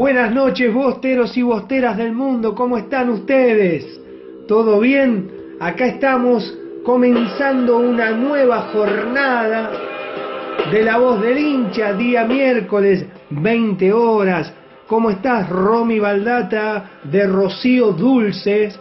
[0.00, 4.00] Buenas noches, bosteros y bosteras del mundo, ¿cómo están ustedes?
[4.48, 5.30] ¿Todo bien?
[5.60, 9.70] Acá estamos comenzando una nueva jornada
[10.72, 14.50] de la voz del hincha, día miércoles, 20 horas.
[14.86, 18.80] ¿Cómo estás, Romy Baldata de Rocío Dulces?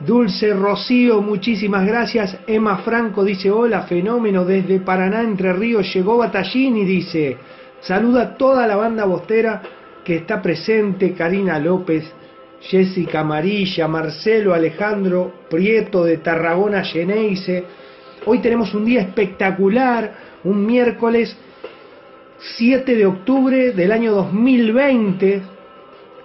[0.00, 2.36] Dulce Rocío, muchísimas gracias.
[2.46, 7.38] Emma Franco dice, hola, fenómeno, desde Paraná, Entre Ríos, llegó Batallini, dice.
[7.80, 9.62] Saluda a toda la banda bostera
[10.10, 12.02] que está presente, Karina López,
[12.62, 17.62] Jessica Amarilla, Marcelo Alejandro Prieto de Tarragona Geneise.
[18.26, 20.12] Hoy tenemos un día espectacular,
[20.42, 21.36] un miércoles
[22.56, 25.42] 7 de octubre del año 2020.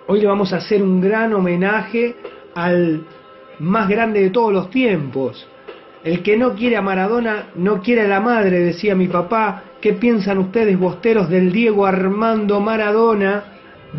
[0.07, 2.15] Hoy le vamos a hacer un gran homenaje
[2.55, 3.05] al
[3.59, 5.47] más grande de todos los tiempos.
[6.03, 9.61] El que no quiere a Maradona no quiere a la madre, decía mi papá.
[9.79, 13.51] ¿Qué piensan ustedes, bosteros del Diego Armando Maradona?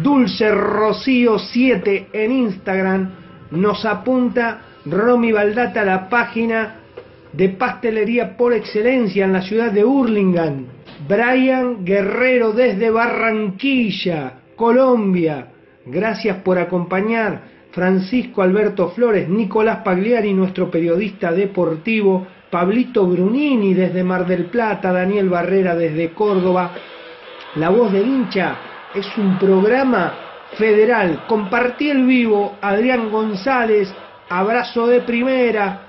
[0.03, 3.11] Dulce Rocío 7 en Instagram
[3.53, 6.77] nos apunta Romy Baldata la página
[7.33, 10.67] de pastelería por excelencia en la ciudad de Hurlingham.
[11.09, 15.49] Brian Guerrero desde Barranquilla, Colombia.
[15.87, 17.57] Gracias por acompañar.
[17.71, 25.29] Francisco Alberto Flores, Nicolás Pagliari, nuestro periodista deportivo, Pablito Brunini desde Mar del Plata, Daniel
[25.29, 26.73] Barrera desde Córdoba.
[27.57, 28.57] La voz del hincha
[28.97, 30.15] es un programa
[30.57, 31.25] federal.
[31.29, 33.93] Compartí el vivo, Adrián González,
[34.29, 35.83] abrazo de primera,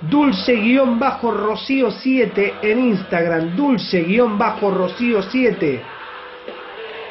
[0.00, 5.82] dulce-rocío 7 en Instagram, dulce-rocío 7.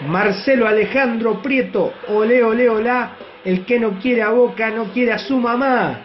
[0.08, 3.12] Marcelo Alejandro Prieto, ole, ole, olá,
[3.46, 6.00] el que no quiere a Boca no quiere a su mamá.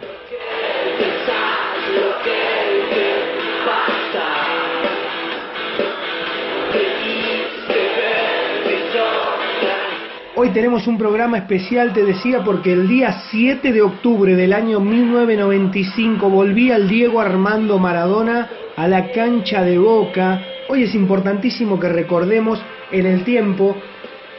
[10.41, 14.79] Hoy tenemos un programa especial, te decía, porque el día 7 de octubre del año
[14.79, 20.41] 1995 volvía el Diego Armando Maradona a la cancha de Boca.
[20.69, 22.57] Hoy es importantísimo que recordemos
[22.89, 23.75] en el tiempo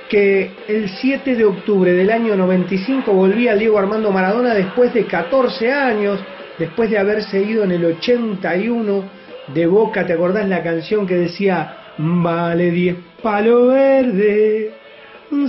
[0.09, 5.05] que el 7 de octubre del año 95 volvía el Diego Armando Maradona después de
[5.05, 6.19] 14 años,
[6.59, 9.05] después de haberse ido en el 81
[9.49, 10.07] de Boca.
[10.07, 14.80] ¿Te acordás la canción que decía, vale 10 palo verde?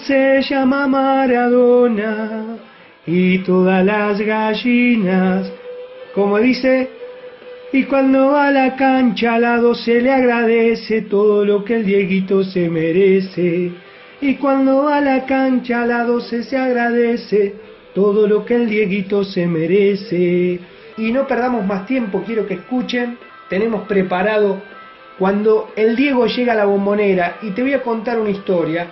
[0.06, 2.58] Se llama Maradona
[3.06, 5.52] y todas las gallinas,
[6.14, 6.90] como dice,
[7.74, 11.86] y cuando va a la cancha al lado se le agradece todo lo que el
[11.86, 13.72] Dieguito se merece.
[14.22, 17.56] Y cuando va a la cancha al lado se se agradece
[17.96, 20.60] todo lo que el Dieguito se merece.
[20.98, 23.18] Y no perdamos más tiempo, quiero que escuchen,
[23.50, 24.62] tenemos preparado
[25.18, 28.88] cuando el Diego llega a la bombonera y te voy a contar una historia,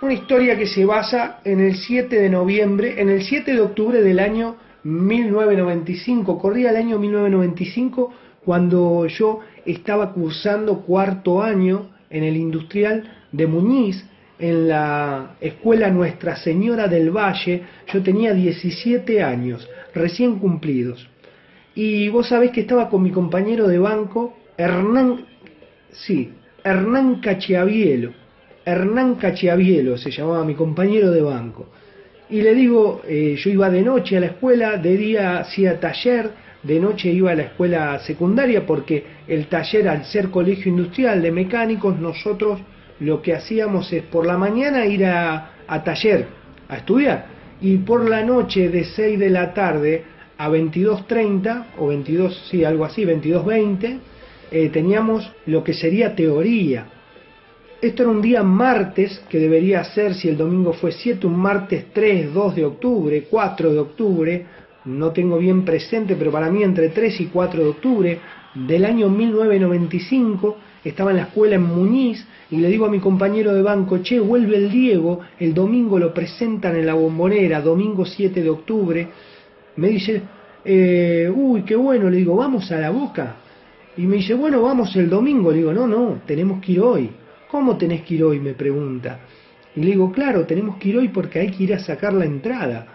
[0.00, 4.00] una historia que se basa en el 7 de noviembre, en el 7 de octubre
[4.00, 8.12] del año 1995, corría el año 1995
[8.44, 14.04] cuando yo estaba cursando cuarto año en el industrial de Muñiz,
[14.38, 21.08] en la escuela Nuestra Señora del Valle, yo tenía 17 años, recién cumplidos.
[21.74, 25.26] Y vos sabés que estaba con mi compañero de banco, Hernán,
[25.90, 26.30] sí,
[26.62, 28.27] Hernán Cachiavielo.
[28.68, 31.68] Hernán Cachiavielo se llamaba mi compañero de banco.
[32.28, 36.30] Y le digo, eh, yo iba de noche a la escuela, de día hacía taller,
[36.62, 41.32] de noche iba a la escuela secundaria porque el taller al ser colegio industrial de
[41.32, 42.60] mecánicos, nosotros
[43.00, 45.50] lo que hacíamos es por la mañana ir a,
[45.82, 46.26] taller,
[46.68, 47.26] a estudiar,
[47.62, 50.04] y por la noche de 6 de la tarde
[50.36, 53.98] a 22.30 o 22, sí, algo así, 22.20,
[54.50, 56.97] eh, teníamos lo que sería teoría.
[57.80, 61.86] Esto era un día martes, que debería ser, si el domingo fue 7, un martes
[61.92, 64.46] 3, 2 de octubre, 4 de octubre,
[64.86, 68.18] no tengo bien presente, pero para mí entre 3 y 4 de octubre
[68.56, 73.54] del año 1995, estaba en la escuela en Muñiz y le digo a mi compañero
[73.54, 78.42] de banco, che, vuelve el Diego, el domingo lo presentan en la bombonera, domingo 7
[78.42, 79.08] de octubre.
[79.76, 80.20] Me dice,
[80.64, 83.36] eh, uy, qué bueno, le digo, vamos a la boca.
[83.96, 85.52] Y me dice, bueno, vamos el domingo.
[85.52, 87.10] Le digo, no, no, tenemos que ir hoy.
[87.50, 88.40] ¿Cómo tenés que ir hoy?
[88.40, 89.20] me pregunta.
[89.74, 92.24] Y le digo, claro, tenemos que ir hoy porque hay que ir a sacar la
[92.24, 92.86] entrada.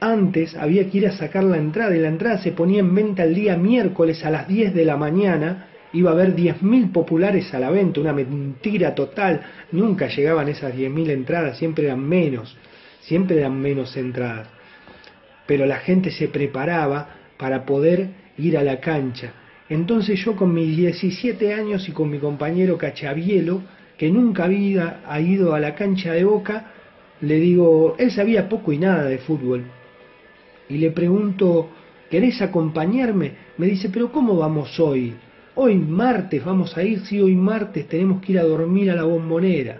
[0.00, 3.24] Antes había que ir a sacar la entrada y la entrada se ponía en venta
[3.24, 7.58] el día miércoles a las 10 de la mañana iba a haber 10.000 populares a
[7.58, 9.40] la venta, una mentira total,
[9.72, 12.56] nunca llegaban esas 10.000 entradas, siempre eran menos,
[13.00, 14.48] siempre eran menos entradas.
[15.46, 19.32] Pero la gente se preparaba para poder ir a la cancha.
[19.68, 23.62] Entonces yo con mis 17 años y con mi compañero Cachavielo,
[23.96, 26.72] que nunca había ido a la cancha de Boca,
[27.20, 29.64] le digo, él sabía poco y nada de fútbol.
[30.68, 31.70] Y le pregunto,
[32.10, 33.32] ¿querés acompañarme?
[33.56, 35.14] Me dice, pero ¿cómo vamos hoy?
[35.54, 39.04] Hoy martes vamos a ir, sí, hoy martes tenemos que ir a dormir a la
[39.04, 39.78] bombonera.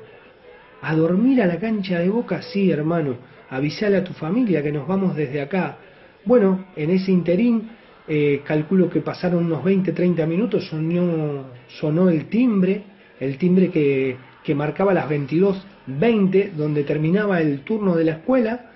[0.80, 2.40] ¿A dormir a la cancha de boca?
[2.40, 3.16] Sí, hermano.
[3.50, 5.76] Avisale a tu familia que nos vamos desde acá.
[6.24, 7.68] Bueno, en ese interín,
[8.08, 12.82] eh, calculo que pasaron unos 20, 30 minutos, sonó, sonó el timbre,
[13.20, 18.70] el timbre que, que marcaba las 22.20, donde terminaba el turno de la escuela.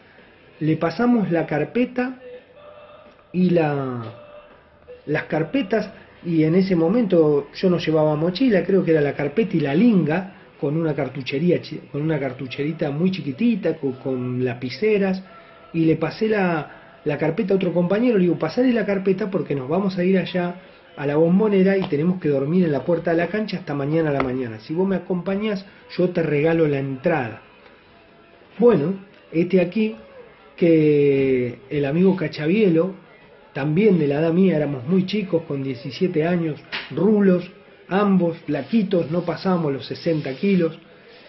[0.61, 2.21] Le pasamos la carpeta
[3.33, 4.03] y la,
[5.07, 5.91] las carpetas
[6.25, 9.75] y en ese momento yo no llevaba mochila, creo que era la carpeta y la
[9.75, 11.61] linga, con una cartuchería,
[11.91, 15.23] con una cartucherita muy chiquitita, con, lapiceras,
[15.73, 19.55] y le pasé la, la, carpeta a otro compañero, le digo, pasale la carpeta porque
[19.55, 20.57] nos vamos a ir allá
[21.01, 24.11] a la bombonera y tenemos que dormir en la puerta de la cancha hasta mañana
[24.11, 24.61] a la mañana.
[24.61, 25.65] Si vos me acompañás,
[25.97, 27.41] yo te regalo la entrada.
[28.59, 28.97] Bueno,
[29.33, 29.97] este aquí
[30.59, 32.93] que el amigo Cachavielo
[33.55, 36.61] también de la edad mía, éramos muy chicos, con 17 años,
[36.91, 37.51] rulos,
[37.89, 40.79] ambos, flaquitos, no pasábamos los 60 kilos.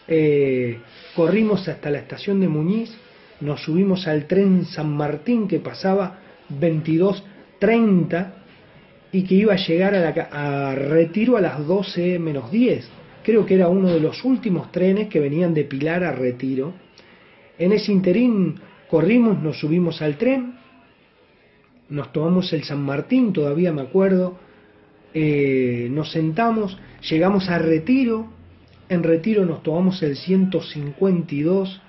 [0.06, 0.80] Eh,
[1.16, 2.94] corrimos hasta la estación de Muñiz,
[3.40, 6.20] nos subimos al tren San Martín que pasaba
[6.60, 8.41] 22.30
[9.12, 12.90] y que iba a llegar a, la, Retiro a las 12 menos 10.
[13.24, 16.74] Creo que era uno de los últimos trenes que venían de Pilar a Retiro.
[17.58, 18.56] En ese interín
[18.90, 20.56] corrimos, nos subimos al tren,
[21.90, 24.40] nos tomamos el San Martín, todavía me acuerdo,
[25.14, 26.78] eh, nos sentamos,
[27.10, 28.28] llegamos a Retiro,
[28.90, 31.82] en Retiro nos tomamos el 152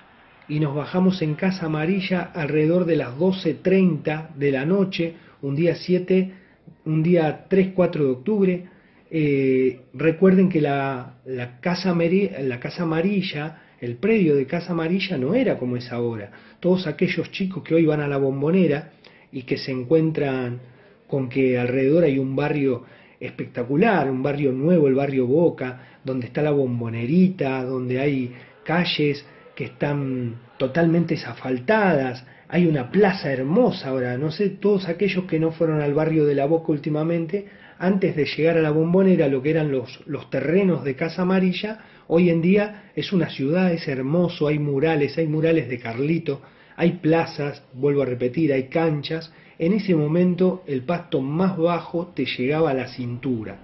[0.47, 5.75] y nos bajamos en Casa Amarilla alrededor de las 12.30 de la noche, un día
[5.75, 6.42] 7,
[6.85, 8.65] un día 3-4 de octubre.
[9.09, 15.35] Eh, recuerden que la, la, casa, la Casa Amarilla, el predio de Casa Amarilla no
[15.35, 16.31] era como es ahora.
[16.59, 18.91] Todos aquellos chicos que hoy van a la bombonera,
[19.33, 20.59] y que se encuentran
[21.07, 22.85] con que alrededor hay un barrio
[23.19, 28.31] espectacular, un barrio nuevo, el barrio Boca, donde está la bombonerita, donde hay
[28.63, 29.25] calles
[29.55, 35.53] que están totalmente asfaltadas, hay una plaza hermosa ahora, no sé, todos aquellos que no
[35.53, 37.47] fueron al barrio de la Boca últimamente,
[37.79, 41.79] antes de llegar a la bombonera, lo que eran los, los terrenos de Casa Amarilla,
[42.05, 46.43] hoy en día es una ciudad, es hermoso, hay murales, hay murales de Carlito,
[46.75, 52.27] hay plazas, vuelvo a repetir, hay canchas, en ese momento el pasto más bajo te
[52.27, 53.57] llegaba a la cintura.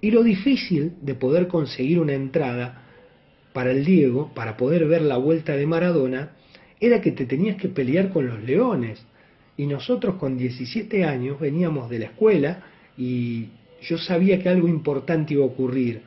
[0.00, 2.82] Y lo difícil de poder conseguir una entrada
[3.52, 6.30] para el Diego, para poder ver la vuelta de Maradona,
[6.80, 9.04] era que te tenías que pelear con los leones.
[9.56, 12.62] Y nosotros con 17 años veníamos de la escuela
[12.96, 13.48] y
[13.82, 16.02] yo sabía que algo importante iba a ocurrir.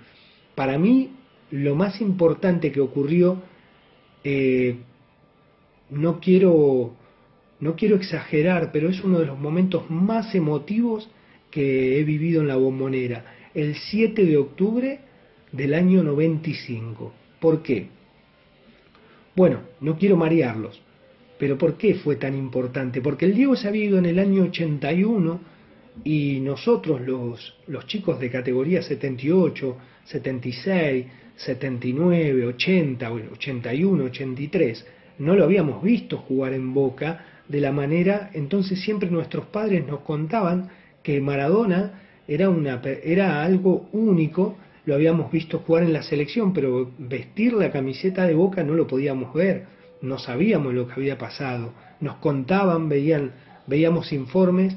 [0.55, 1.11] Para mí,
[1.51, 3.41] lo más importante que ocurrió,
[4.23, 4.77] eh,
[5.91, 6.95] no quiero
[7.59, 11.09] no quiero exagerar, pero es uno de los momentos más emotivos
[11.49, 14.99] que he vivido en la bombonera, el 7 de octubre
[15.53, 17.13] del año 95.
[17.39, 17.87] ¿Por qué?
[19.35, 20.79] Bueno, no quiero marearlos,
[21.39, 23.01] pero ¿por qué fue tan importante?
[23.01, 25.39] Porque el Diego se había ido en el año 81
[26.03, 34.87] y nosotros los, los chicos de categoría 78, 76, 79, 80, 81, 83,
[35.19, 40.01] no lo habíamos visto jugar en Boca de la manera, entonces siempre nuestros padres nos
[40.01, 40.69] contaban
[41.01, 46.91] que Maradona era, una, era algo único, lo habíamos visto jugar en la selección, pero
[46.97, 49.65] vestir la camiseta de boca no lo podíamos ver,
[50.01, 53.31] no sabíamos lo que había pasado, nos contaban, veían,
[53.67, 54.75] veíamos informes,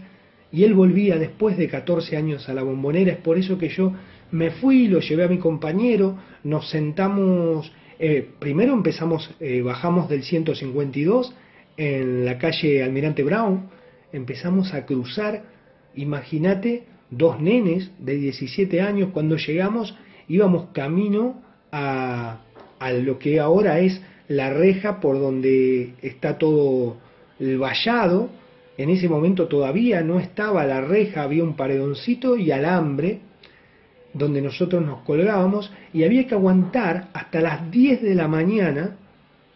[0.52, 3.92] y él volvía después de 14 años a la bombonera, es por eso que yo
[4.30, 10.22] me fui, lo llevé a mi compañero, nos sentamos, eh, primero empezamos, eh, bajamos del
[10.22, 11.34] 152,
[11.76, 13.68] en la calle Almirante Brown,
[14.12, 15.44] empezamos a cruzar,
[15.94, 19.94] imagínate, dos nenes de 17 años, cuando llegamos
[20.28, 22.38] íbamos camino a,
[22.78, 26.96] a lo que ahora es la reja por donde está todo
[27.38, 28.28] el vallado,
[28.76, 33.20] en ese momento todavía no estaba la reja, había un paredoncito y alambre
[34.12, 38.96] donde nosotros nos colgábamos y había que aguantar hasta las 10 de la mañana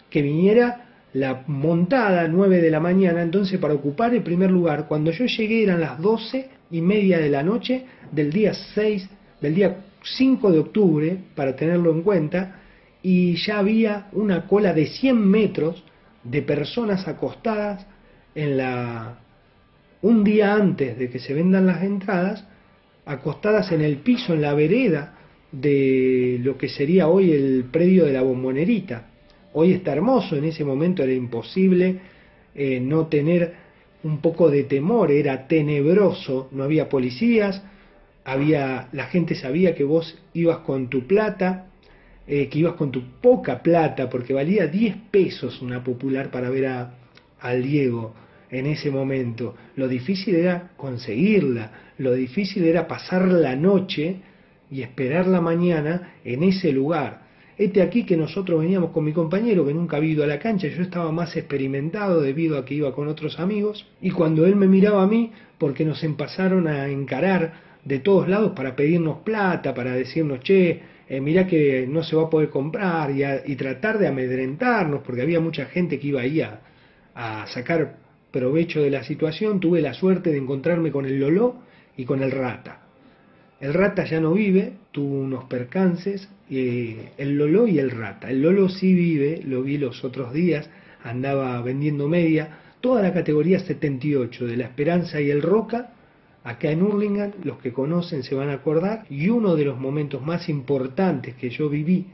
[0.08, 5.10] que viniera la montada 9 de la mañana, entonces para ocupar el primer lugar, cuando
[5.10, 9.08] yo llegué eran las 12 y media de la noche del día 6,
[9.40, 12.60] del día 5 de octubre, para tenerlo en cuenta,
[13.02, 15.82] y ya había una cola de 100 metros
[16.22, 17.86] de personas acostadas
[18.34, 19.18] en la
[20.02, 22.44] un día antes de que se vendan las entradas,
[23.04, 25.18] acostadas en el piso, en la vereda
[25.52, 29.08] de lo que sería hoy el predio de la bombonerita.
[29.52, 31.98] Hoy está hermoso, en ese momento era imposible
[32.54, 33.54] eh, no tener
[34.02, 37.62] un poco de temor, era tenebroso, no había policías,
[38.24, 41.66] había, la gente sabía que vos ibas con tu plata,
[42.26, 46.66] eh, que ibas con tu poca plata, porque valía 10 pesos una popular para ver
[46.66, 46.94] a,
[47.40, 48.14] al Diego
[48.50, 49.54] en ese momento.
[49.76, 54.16] Lo difícil era conseguirla, lo difícil era pasar la noche
[54.70, 57.29] y esperar la mañana en ese lugar.
[57.60, 60.66] Este aquí que nosotros veníamos con mi compañero, que nunca había ido a la cancha,
[60.68, 64.66] yo estaba más experimentado debido a que iba con otros amigos, y cuando él me
[64.66, 67.52] miraba a mí, porque nos empezaron a encarar
[67.84, 72.22] de todos lados para pedirnos plata, para decirnos, che, eh, mirá que no se va
[72.22, 76.62] a poder comprar, y, tratar de amedrentarnos, porque había mucha gente que iba ahí a,
[77.14, 77.98] a sacar
[78.30, 81.56] provecho de la situación, tuve la suerte de encontrarme con el Loló
[81.94, 82.89] y con el Rata.
[83.60, 88.30] El Rata ya no vive, tuvo unos percances, eh, el Lolo y el Rata.
[88.30, 90.70] El Lolo sí vive, lo vi los otros días,
[91.04, 95.92] andaba vendiendo media, toda la categoría 78 de la Esperanza y el Roca,
[96.42, 100.22] acá en Hurlingham, los que conocen se van a acordar, y uno de los momentos
[100.22, 102.06] más importantes que yo viví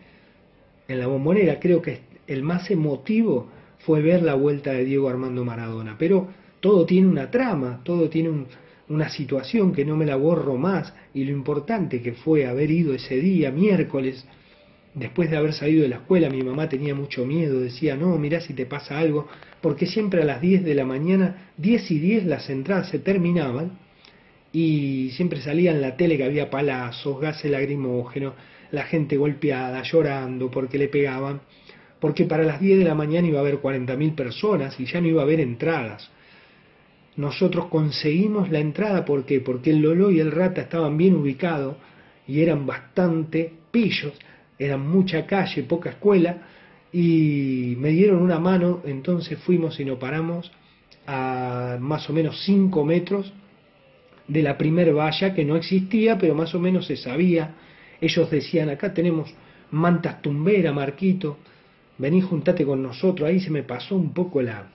[0.89, 3.49] en la bombonera, creo que el más emotivo,
[3.87, 5.97] fue ver la vuelta de Diego Armando Maradona.
[5.97, 6.27] Pero
[6.59, 8.47] todo tiene una trama, todo tiene un,
[8.89, 12.95] una situación que no me la borro más y lo importante que fue haber ido
[12.95, 14.27] ese día, miércoles,
[14.95, 18.41] después de haber salido de la escuela, mi mamá tenía mucho miedo, decía, no, mirá
[18.41, 19.29] si te pasa algo,
[19.61, 23.79] porque siempre a las 10 de la mañana, 10 y 10 las entradas se terminaban
[24.53, 28.35] y siempre salía en la tele que había palazos, gases lacrimógenos,
[28.71, 31.41] la gente golpeada, llorando porque le pegaban,
[32.01, 35.09] porque para las 10 de la mañana iba a haber 40.000 personas y ya no
[35.09, 36.11] iba a haber entradas
[37.17, 39.41] nosotros conseguimos la entrada, ¿por qué?
[39.41, 41.77] Porque el Lolo y el Rata estaban bien ubicados
[42.29, 44.13] y eran bastante pillos,
[44.59, 46.43] eran mucha calle, poca escuela,
[46.93, 50.51] y me dieron una mano, entonces fuimos y nos paramos
[51.07, 53.33] a más o menos 5 metros
[54.29, 57.55] de la primer valla que no existía, pero más o menos se sabía.
[58.01, 59.33] Ellos decían, acá tenemos
[59.71, 61.39] mantas tumbera, Marquito,
[61.99, 64.71] vení juntate con nosotros, ahí se me pasó un poco la,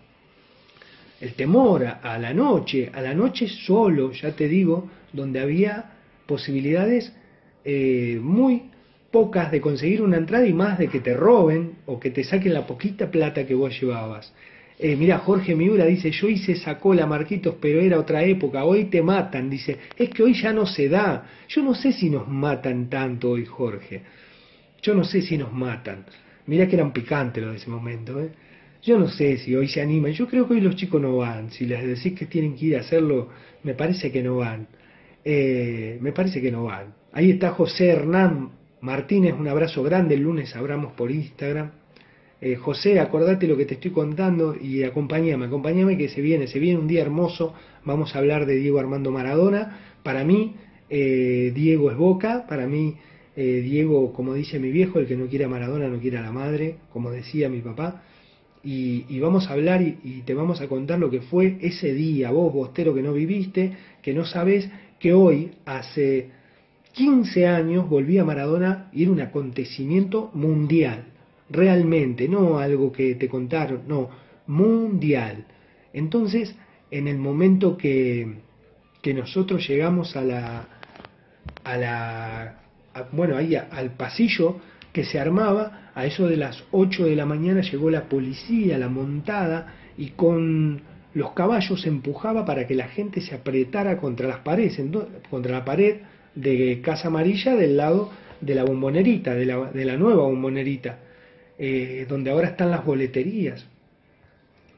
[1.22, 5.92] el temor a, la noche, a la noche solo, ya te digo, donde había
[6.25, 7.13] posibilidades
[7.63, 8.63] eh, muy
[9.12, 12.54] pocas de conseguir una entrada y más de que te roben o que te saquen
[12.54, 14.34] la poquita plata que vos llevabas.
[14.80, 18.86] Eh, mira, Jorge Miura dice, yo hice sacó la Marquitos, pero era otra época, hoy
[18.86, 21.28] te matan, dice, es que hoy ya no se da.
[21.48, 24.01] Yo no sé si nos matan tanto hoy, Jorge.
[24.82, 26.06] Yo no sé si nos matan.
[26.48, 28.32] Mira que eran picantes los de ese momento, ¿eh?
[28.84, 31.52] Yo no sé si hoy se animan, yo creo que hoy los chicos no van,
[31.52, 33.30] si les decís que tienen que ir a hacerlo,
[33.64, 34.68] me parece que no van.
[35.24, 36.96] eh, me parece que no van.
[37.14, 38.50] Ahí está José Hernán
[38.82, 41.72] Martínez, un abrazo grande, el lunes hablamos por Instagram.
[42.42, 46.58] Eh, José, acordate lo que te estoy contando y acompáñame, acompáñame que se viene, se
[46.58, 47.54] viene un día hermoso,
[47.86, 49.78] vamos a hablar de Diego Armando Maradona.
[50.02, 50.56] Para mí,
[50.90, 52.96] eh, Diego es Boca, para mí,
[53.36, 56.32] Diego, como dice mi viejo, el que no quiere a Maradona no quiere a la
[56.32, 58.04] madre, como decía mi papá.
[58.63, 62.30] Y, vamos a hablar y, y, te vamos a contar lo que fue ese día,
[62.32, 66.30] vos, bostero que no viviste, que no sabes, que hoy, hace
[66.94, 71.06] 15 años, volvía Maradona y era un acontecimiento mundial,
[71.50, 74.10] realmente, no algo que te contaron, no,
[74.48, 75.46] mundial.
[75.94, 76.56] Entonces,
[76.91, 78.36] en el momento que,
[79.01, 80.68] que nosotros llegamos a la,
[81.63, 82.60] a la,
[83.12, 84.58] bueno, ahí al pasillo
[84.91, 88.90] que se armaba, a eso de las 8 de la mañana llegó la policía, la
[88.90, 90.82] montada, y con
[91.14, 94.82] los caballos empujaba para que la gente se apretara contra las paredes,
[95.30, 95.98] contra la pared
[96.36, 101.00] de Casa Amarilla del lado de la bombonerita, de la, de la nueva bombonerita,
[101.58, 103.66] eh, donde ahora están las boleterías.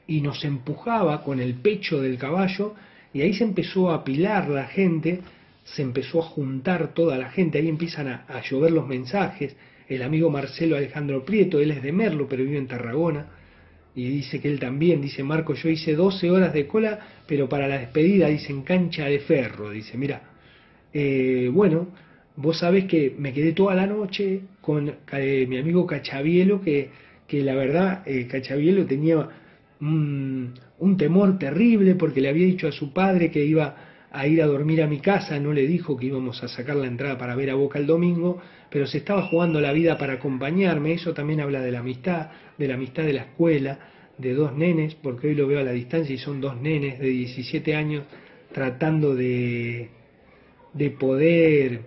[0.08, 2.74] Y nos empujaba con el pecho del caballo
[3.14, 5.22] y ahí se empezó a apilar la gente,
[5.64, 9.56] se empezó a juntar toda la gente, ahí empiezan a, a llover los mensajes.
[9.96, 13.28] El amigo Marcelo Alejandro Prieto, él es de Merlo, pero vive en Tarragona,
[13.96, 17.68] y dice que él también, dice Marco, yo hice 12 horas de cola, pero para
[17.68, 20.22] la despedida dicen cancha de ferro, dice, mira,
[20.92, 21.90] eh, bueno,
[22.36, 26.90] vos sabés que me quedé toda la noche con eh, mi amigo Cachabielo, que,
[27.28, 29.30] que la verdad eh, Cachabielo tenía
[29.80, 33.76] un temor terrible porque le había dicho a su padre que iba
[34.14, 36.86] a ir a dormir a mi casa, no le dijo que íbamos a sacar la
[36.86, 38.40] entrada para ver a Boca el domingo,
[38.70, 42.68] pero se estaba jugando la vida para acompañarme, eso también habla de la amistad, de
[42.68, 43.80] la amistad de la escuela,
[44.20, 47.08] de dos nenes, porque hoy lo veo a la distancia y son dos nenes de
[47.08, 48.04] 17 años
[48.52, 49.90] tratando de,
[50.74, 51.82] de poder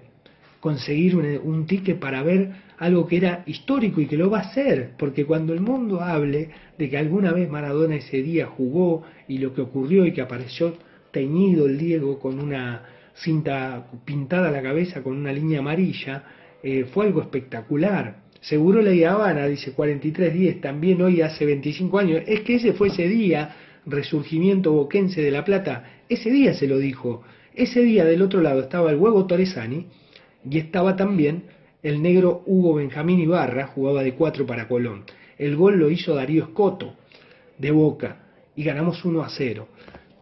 [0.58, 4.52] conseguir un, un ticket para ver algo que era histórico y que lo va a
[4.52, 9.38] ser, porque cuando el mundo hable de que alguna vez Maradona ese día jugó y
[9.38, 10.74] lo que ocurrió y que apareció
[11.16, 12.82] teñido el Diego con una
[13.14, 16.24] cinta pintada a la cabeza con una línea amarilla,
[16.62, 18.18] eh, fue algo espectacular.
[18.42, 22.22] Seguro la Habana, dice 4310, también hoy hace 25 años.
[22.26, 26.76] Es que ese fue ese día, resurgimiento boquense de La Plata, ese día se lo
[26.76, 27.22] dijo.
[27.54, 29.86] Ese día del otro lado estaba el huevo Torresani
[30.44, 31.44] y estaba también
[31.82, 35.04] el negro Hugo Benjamín Ibarra, jugaba de 4 para Colón.
[35.38, 36.94] El gol lo hizo Darío Escoto,
[37.56, 38.18] de Boca,
[38.54, 39.66] y ganamos 1 a 0.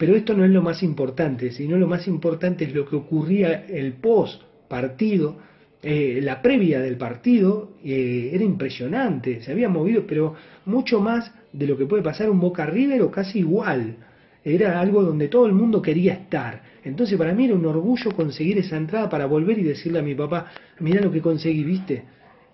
[0.05, 3.65] Pero esto no es lo más importante, sino lo más importante es lo que ocurría
[3.65, 5.39] el post partido,
[5.83, 10.35] eh, la previa del partido eh, era impresionante, se había movido, pero
[10.67, 13.97] mucho más de lo que puede pasar un Boca River o casi igual.
[14.45, 16.61] Era algo donde todo el mundo quería estar.
[16.85, 20.15] Entonces para mí era un orgullo conseguir esa entrada para volver y decirle a mi
[20.15, 22.05] papá, mira lo que conseguí, viste.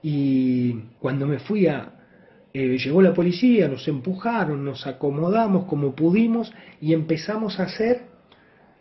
[0.04, 1.99] Y cuando me fui a,
[2.52, 8.02] eh, llegó la policía, nos empujaron, nos acomodamos como pudimos y empezamos a hacer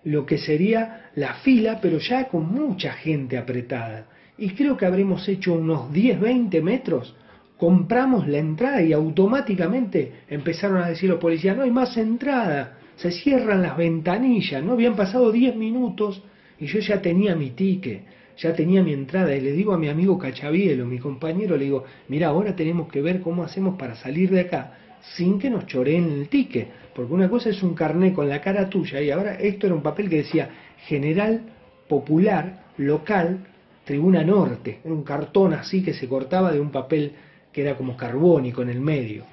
[0.03, 4.07] lo que sería la fila, pero ya con mucha gente apretada.
[4.37, 7.15] Y creo que habremos hecho unos 10, 20 metros,
[7.57, 13.11] compramos la entrada y automáticamente empezaron a decir los policías, no hay más entrada, se
[13.11, 16.23] cierran las ventanillas, no habían pasado 10 minutos
[16.57, 18.03] y yo ya tenía mi ticket
[18.39, 21.83] ya tenía mi entrada y le digo a mi amigo Cachavielo, mi compañero, le digo,
[22.07, 24.73] mira, ahora tenemos que ver cómo hacemos para salir de acá
[25.15, 28.69] sin que nos choreen el ticket, porque una cosa es un carné con la cara
[28.69, 30.49] tuya y ahora esto era un papel que decía
[30.87, 31.41] General
[31.87, 33.39] Popular Local
[33.85, 37.13] Tribuna Norte, era un cartón así que se cortaba de un papel
[37.51, 39.23] que era como carbónico en el medio.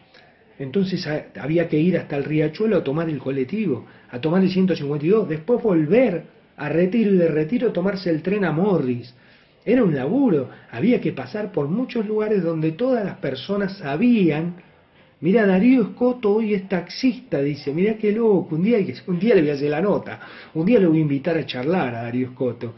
[0.58, 1.06] Entonces
[1.38, 5.62] había que ir hasta el riachuelo a tomar el colectivo, a tomar el 152, después
[5.62, 9.14] volver a retiro y de retiro tomarse el tren a Morris.
[9.64, 14.56] Era un laburo, había que pasar por muchos lugares donde todas las personas sabían.
[15.20, 19.40] Mira, Darío Escoto hoy es taxista, dice, mira qué loco, un día, un día le
[19.40, 20.20] voy a hacer la nota,
[20.54, 22.74] un día le voy a invitar a charlar a Darío Escoto.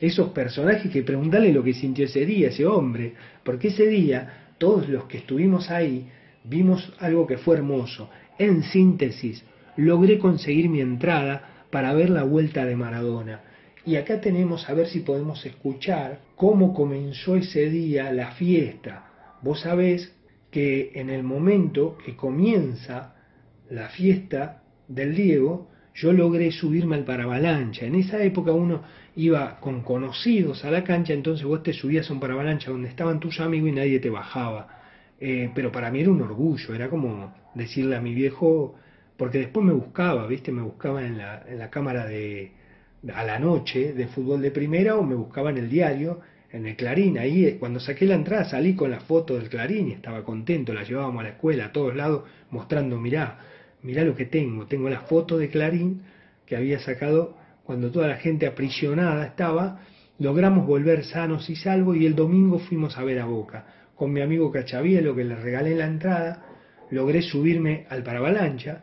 [0.00, 4.88] Esos personajes que preguntarle lo que sintió ese día, ese hombre, porque ese día todos
[4.88, 6.08] los que estuvimos ahí
[6.42, 8.10] vimos algo que fue hermoso.
[8.38, 9.44] En síntesis,
[9.76, 13.40] logré conseguir mi entrada para ver la vuelta de Maradona.
[13.84, 19.10] Y acá tenemos a ver si podemos escuchar cómo comenzó ese día la fiesta.
[19.42, 20.14] Vos sabés
[20.52, 23.16] que en el momento que comienza
[23.68, 27.86] la fiesta del Diego, yo logré subirme al paravalancha.
[27.86, 28.82] En esa época uno
[29.16, 33.18] iba con conocidos a la cancha, entonces vos te subías a un paravalancha donde estaban
[33.18, 34.68] tus amigos y nadie te bajaba.
[35.18, 38.76] Eh, pero para mí era un orgullo, era como decirle a mi viejo,
[39.16, 40.50] porque después me buscaba, ¿viste?
[40.52, 42.52] Me buscaba en la, en la cámara de,
[43.12, 46.76] a la noche de fútbol de primera o me buscaba en el diario, en el
[46.76, 47.18] Clarín.
[47.18, 50.72] Ahí eh, cuando saqué la entrada salí con la foto del Clarín y estaba contento,
[50.72, 53.38] la llevábamos a la escuela a todos lados mostrando, mirá,
[53.82, 56.02] mirá lo que tengo, tengo la foto de Clarín
[56.46, 59.80] que había sacado cuando toda la gente aprisionada estaba,
[60.18, 63.66] logramos volver sanos y salvos y el domingo fuimos a ver a Boca.
[63.94, 66.42] Con mi amigo Cachavielo, que le regalé la entrada,
[66.90, 68.82] logré subirme al paravalancha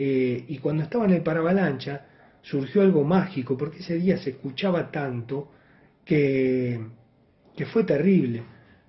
[0.00, 2.06] eh, y cuando estaba en el paravalancha
[2.40, 5.50] surgió algo mágico, porque ese día se escuchaba tanto
[6.04, 6.78] que,
[7.56, 8.44] que fue terrible,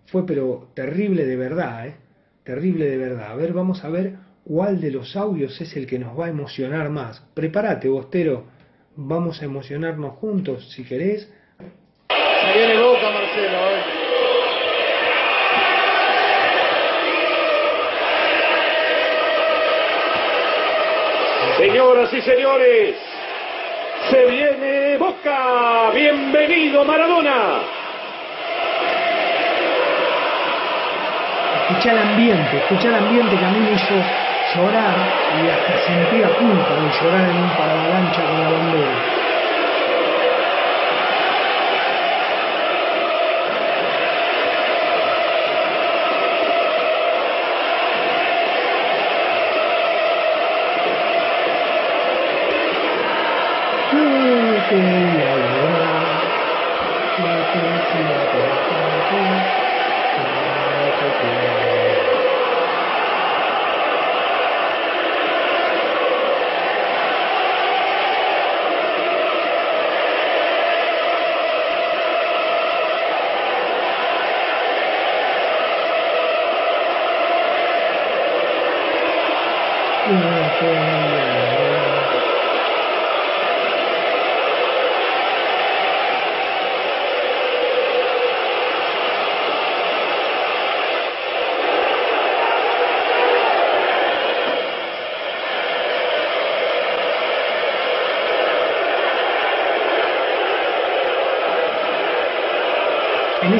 [0.05, 1.95] fue pero terrible de verdad, ¿eh?
[2.43, 3.31] terrible de verdad.
[3.31, 6.29] A ver, vamos a ver cuál de los audios es el que nos va a
[6.29, 7.21] emocionar más.
[7.33, 8.45] Prepárate, Bostero,
[8.95, 11.27] vamos a emocionarnos juntos, si querés.
[12.07, 13.78] Se viene Boca, Marcelo.
[21.59, 22.95] Señoras y señores,
[24.09, 25.91] se viene Boca.
[25.93, 27.59] Bienvenido Maradona.
[31.67, 33.93] Escuchá el ambiente, escuchá el ambiente que a mí me hizo
[34.55, 34.95] llorar
[35.43, 39.18] y hasta sentía culpa de llorar en un paravalancha con la bandera.
[54.69, 56.21] 天又遠啦，
[57.15, 59.51] 咩天知我哋心中，
[60.13, 61.88] 那個叫。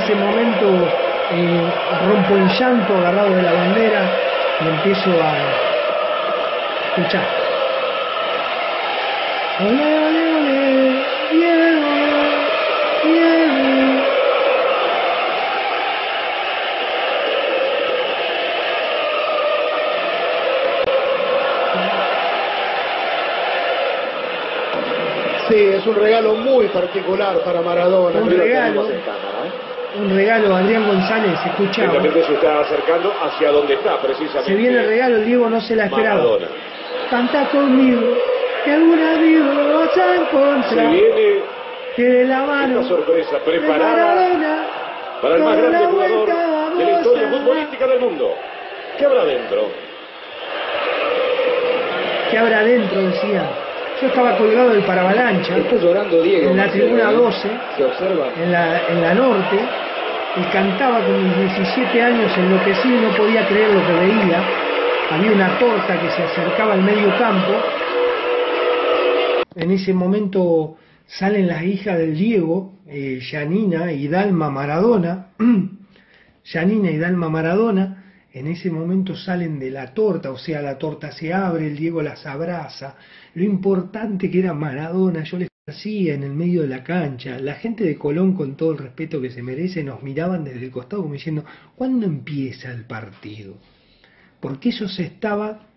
[0.10, 0.66] Ese momento
[1.32, 1.72] eh,
[2.08, 4.02] rompo en llanto agarrado de la bandera
[4.60, 5.36] y empiezo a
[6.90, 7.28] escuchar.
[9.60, 11.90] Ole, ole, ole, Diego,
[13.04, 14.04] Diego.
[25.50, 28.20] Sí, es un regalo muy particular para Maradona.
[28.20, 28.88] Un regalo.
[28.88, 29.70] tenemos en cámara, ¿eh?
[30.00, 31.38] Un regalo, Adrián González.
[31.78, 34.50] Lentamente se está acercando hacia donde está precisamente.
[34.52, 36.16] Se viene el regalo, el Diego no se la esperaba.
[36.16, 36.48] Maradona.
[37.10, 38.14] Canta conmigo,
[38.64, 40.92] que algún amigo lo vas a Se encontrar.
[40.92, 41.40] viene
[41.96, 44.66] Que de la mano esta sorpresa preparada Maradona,
[45.22, 46.28] para el más grande la jugador
[46.78, 48.36] de la historia a futbolística del mundo.
[48.98, 49.68] ¿Qué habrá dentro?
[52.32, 53.42] que habrá adentro, decía.
[54.00, 56.52] Yo estaba colgado del paravalancha Está llorando Diego.
[56.52, 57.14] en la tribuna ¿eh?
[57.16, 58.28] 12, Se observa.
[58.42, 59.60] en la, en la norte,
[60.36, 64.44] y cantaba con mis 17 años enloquecido y no podía creer lo que veía.
[65.12, 67.54] Había una torta que se acercaba al medio campo.
[69.56, 75.30] En ese momento salen las hijas del Diego, eh, Yanina y Dalma Maradona.
[76.44, 78.04] Yanina y Dalma Maradona.
[78.32, 82.04] En ese momento salen de la torta, o sea, la torta se abre, el Diego
[82.04, 82.96] las abraza.
[83.34, 85.49] Lo importante que era Maradona, yo les
[85.86, 87.40] en el medio de la cancha.
[87.40, 90.72] La gente de Colón, con todo el respeto que se merece, nos miraban desde el
[90.72, 93.58] costado como diciendo, ¿cuándo empieza el partido?
[94.40, 95.68] Porque eso se estaba,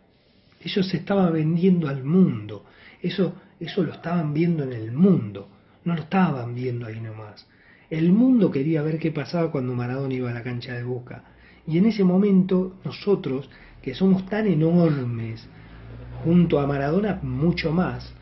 [0.60, 2.64] eso se estaba vendiendo al mundo.
[3.00, 5.48] Eso, eso lo estaban viendo en el mundo,
[5.84, 7.46] no lo estaban viendo ahí nomás.
[7.90, 11.24] El mundo quería ver qué pasaba cuando Maradona iba a la cancha de Boca.
[11.66, 13.50] Y en ese momento nosotros,
[13.82, 15.46] que somos tan enormes,
[16.24, 18.14] junto a Maradona mucho más,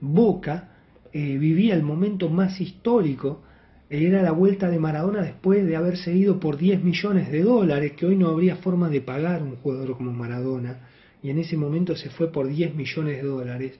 [0.00, 0.75] Boca
[1.12, 3.42] eh, vivía el momento más histórico,
[3.88, 8.06] era la vuelta de Maradona después de haber seguido por 10 millones de dólares, que
[8.06, 10.88] hoy no habría forma de pagar un jugador como Maradona,
[11.22, 13.78] y en ese momento se fue por 10 millones de dólares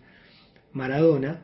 [0.72, 1.42] Maradona,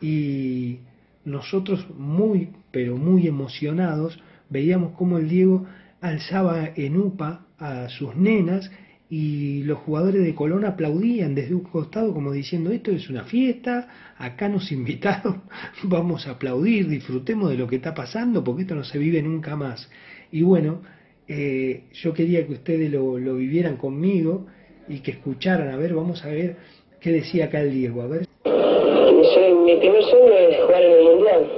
[0.00, 0.78] y
[1.24, 5.66] nosotros muy, pero muy emocionados, veíamos cómo el Diego
[6.00, 8.70] alzaba en UPA a sus nenas
[9.10, 14.14] y los jugadores de Colón aplaudían desde un costado como diciendo esto es una fiesta,
[14.18, 15.42] acá nos invitaron,
[15.84, 19.56] vamos a aplaudir, disfrutemos de lo que está pasando porque esto no se vive nunca
[19.56, 19.90] más.
[20.30, 20.82] Y bueno,
[21.26, 24.46] eh, yo quería que ustedes lo, lo vivieran conmigo
[24.88, 26.56] y que escucharan, a ver, vamos a ver
[27.00, 28.26] qué decía acá el Diego, a ver.
[28.44, 31.52] mi, primer sueño es jugar en el Mundial.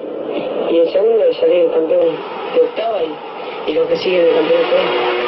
[0.70, 2.14] Y el segundo es salir campeón
[2.54, 5.19] de octava y, y lo que sigue de campeón de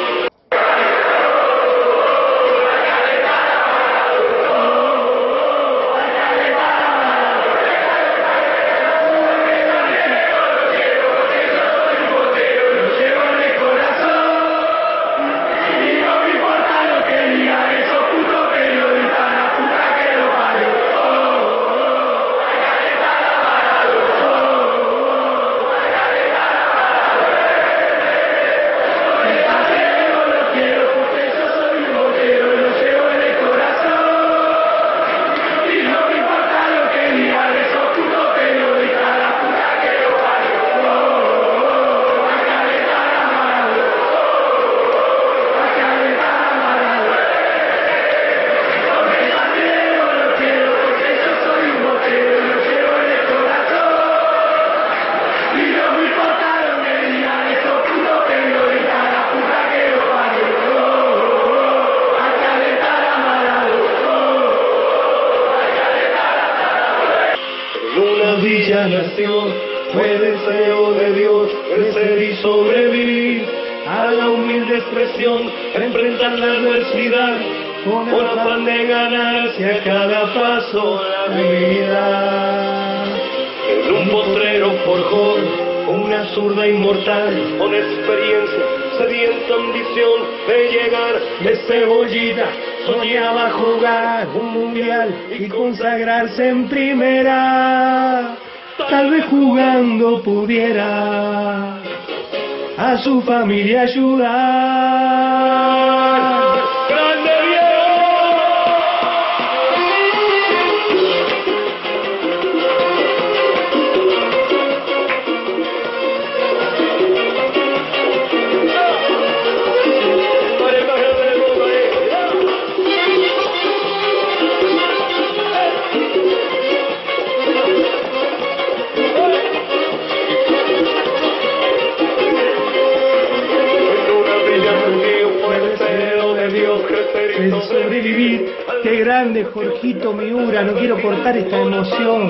[139.93, 140.63] Miura.
[140.63, 142.29] No quiero cortar esta emoción.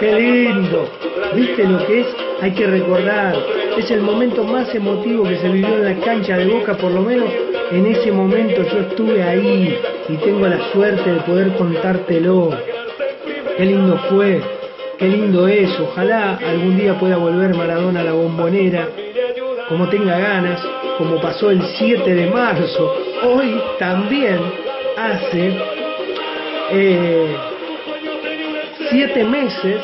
[0.00, 0.88] Qué lindo.
[1.34, 2.06] ¿Viste lo que es?
[2.42, 3.34] Hay que recordar.
[3.78, 7.00] Es el momento más emotivo que se vivió en la cancha de Boca, por lo
[7.00, 7.28] menos
[7.72, 9.76] en ese momento yo estuve ahí
[10.08, 12.50] y tengo la suerte de poder contártelo.
[13.56, 14.40] Qué lindo fue,
[14.98, 15.70] qué lindo es.
[15.80, 18.88] Ojalá algún día pueda volver Maradona a la bombonera,
[19.68, 20.60] como tenga ganas,
[20.98, 22.94] como pasó el 7 de marzo.
[23.24, 24.38] Hoy también
[24.96, 25.83] hace
[26.76, 27.36] eh,
[28.90, 29.80] siete meses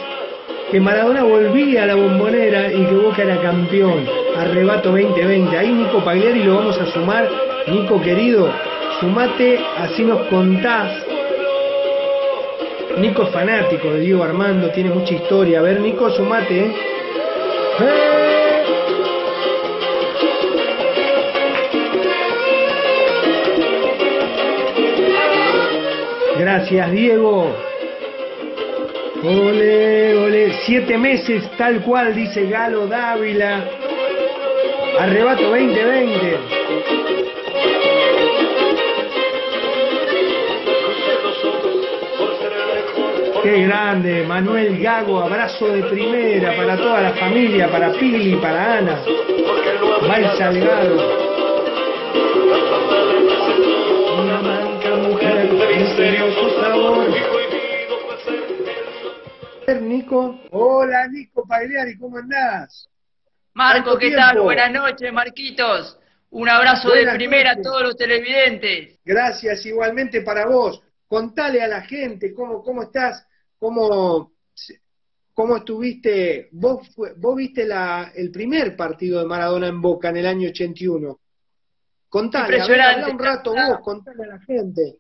[0.71, 4.07] que Maradona volvía a la bombonera y que Boca era campeón.
[4.37, 5.57] Arrebato 2020.
[5.57, 7.29] Ahí Nico Pagliari lo vamos a sumar.
[7.69, 8.51] Nico querido,
[9.01, 11.07] sumate, así nos contás.
[12.99, 15.61] Nico es fanático de Diego Armando, tiene mucha historia.
[15.61, 16.59] A ver, Nico, sumate.
[16.59, 16.90] ¿eh?
[26.61, 27.57] Gracias, Diego.
[29.25, 30.53] Ole, ole.
[30.67, 33.65] Siete meses, tal cual, dice Galo Dávila.
[34.99, 36.39] Arrebato 2020.
[43.43, 49.01] Qué grande, Manuel Gago, abrazo de primera para toda la familia, para Pili, para Ana,
[50.07, 51.30] Val Salgado.
[56.01, 57.09] Misterioso sabor.
[59.83, 62.89] Nico, hola Nico Pagliari, ¿cómo andás?
[63.55, 64.31] Marco, ¿Cuánto ¿qué tal?
[64.33, 64.45] tiempo?
[64.45, 65.99] Buenas noches, Marquitos.
[66.31, 67.67] Un abrazo Buenas de primera noches.
[67.67, 68.99] a todos los televidentes.
[69.05, 70.83] Gracias igualmente para vos.
[71.07, 73.27] Contale a la gente cómo, cómo estás,
[73.59, 74.33] cómo,
[75.35, 76.49] cómo estuviste.
[76.53, 80.49] Vos, fue- vos viste la, el primer partido de Maradona en Boca en el año
[80.51, 81.19] 81.
[82.09, 83.01] Contale, a ver, Impresionante.
[83.03, 84.99] habla un rato vos, contale a la gente.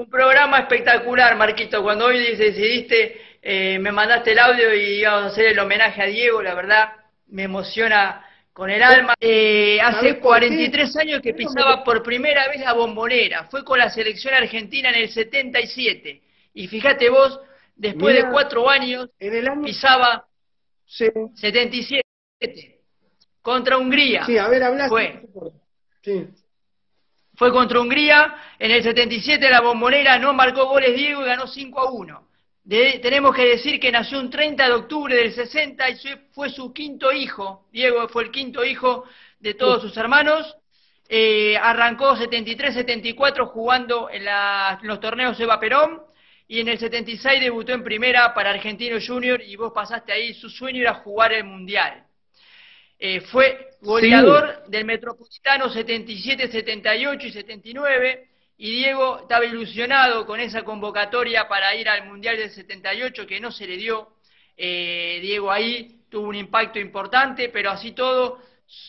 [0.00, 1.82] Un programa espectacular, Marquito.
[1.82, 6.06] Cuando hoy decidiste, eh, me mandaste el audio y íbamos a hacer el homenaje a
[6.06, 6.88] Diego, la verdad,
[7.26, 9.12] me emociona con el alma.
[9.20, 10.46] Eh, ¿Sabés hace por qué?
[10.48, 13.44] 43 años que pisaba por primera vez la bombonera.
[13.50, 16.22] Fue con la selección argentina en el 77.
[16.54, 17.38] Y fíjate vos,
[17.76, 18.26] después Mirá.
[18.26, 20.24] de cuatro años, En el año pisaba
[20.86, 22.02] sí, 77
[23.42, 24.24] contra Hungría.
[24.24, 24.88] sí, a ver, habla.
[24.88, 25.20] Fue.
[26.00, 26.26] Sí.
[27.40, 31.80] Fue contra Hungría, en el 77 la bombonera no marcó goles Diego y ganó 5
[31.80, 32.28] a 1.
[32.64, 35.96] de- tenemos que decir que nació un 30 de octubre del 60 y
[36.32, 37.64] fue su quinto hijo.
[37.72, 39.04] Diego fue el quinto hijo
[39.38, 40.54] de todos sus hermanos.
[41.08, 46.02] Eh, arrancó 73-74 jugando en, la- en los torneos Eva Perón
[46.46, 50.34] y en el 76 debutó en primera para Argentino Junior y vos pasaste ahí.
[50.34, 52.04] Su sueño era jugar el Mundial.
[52.98, 60.62] Eh, fue goleador del Metropolitano 77, 78 y 79 y Diego estaba ilusionado con esa
[60.62, 64.16] convocatoria para ir al Mundial del 78 que no se le dio.
[64.56, 68.42] Eh, Diego ahí tuvo un impacto importante, pero así todo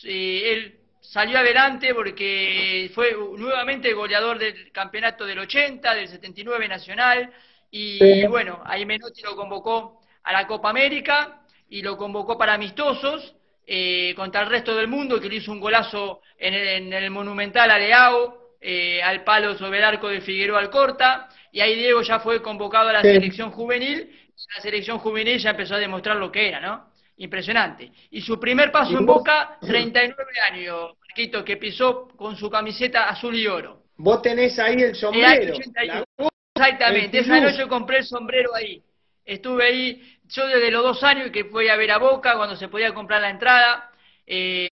[0.04, 7.32] eh, él salió adelante porque fue nuevamente goleador del campeonato del 80, del 79 nacional
[7.70, 8.26] y Sí.
[8.26, 13.34] bueno, ahí Menotti lo convocó a la Copa América y lo convocó para amistosos
[13.66, 17.10] eh, contra el resto del mundo, que le hizo un golazo en el, en el
[17.10, 22.02] Monumental a Leao, eh, al palo sobre el arco de Figueroa Alcorta, y ahí Diego
[22.02, 23.08] ya fue convocado a la Sí.
[23.08, 26.90] selección juvenil, y la selección juvenil ya empezó a demostrar lo que era, ¿no?
[27.16, 27.92] Impresionante.
[28.10, 29.06] Y su primer paso ¿Y en?
[29.06, 33.82] Boca, 39 años, Marquito, que pisó con su camiseta azul y oro.
[33.96, 35.54] Vos tenés ahí el sombrero.
[35.54, 36.04] 81.
[36.18, 37.52] la- Exactamente, esa 22.
[37.58, 38.82] noche compré el sombrero ahí.
[39.24, 42.68] Estuve ahí, yo desde los dos años que fui a ver a Boca, cuando se
[42.68, 43.90] podía comprar la entrada,
[44.26, 44.68] eh,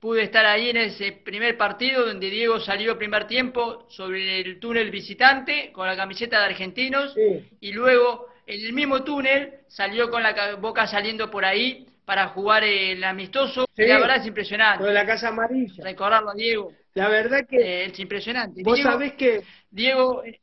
[0.00, 4.90] pude estar ahí en ese primer partido donde Diego salió primer tiempo sobre el túnel
[4.90, 7.46] visitante con la camiseta de argentinos Sí.
[7.60, 12.28] y luego en el mismo túnel salió con la ca- Boca saliendo por ahí para
[12.28, 13.66] jugar el amistoso.
[13.76, 13.82] Sí.
[13.82, 14.90] Y la verdad es impresionante.
[14.90, 15.84] la Casa Amarilla.
[15.84, 18.62] Recordarlo a Diego, La verdad que eh, es impresionante.
[18.62, 20.40] vos Diego, sabés que Diego, eh,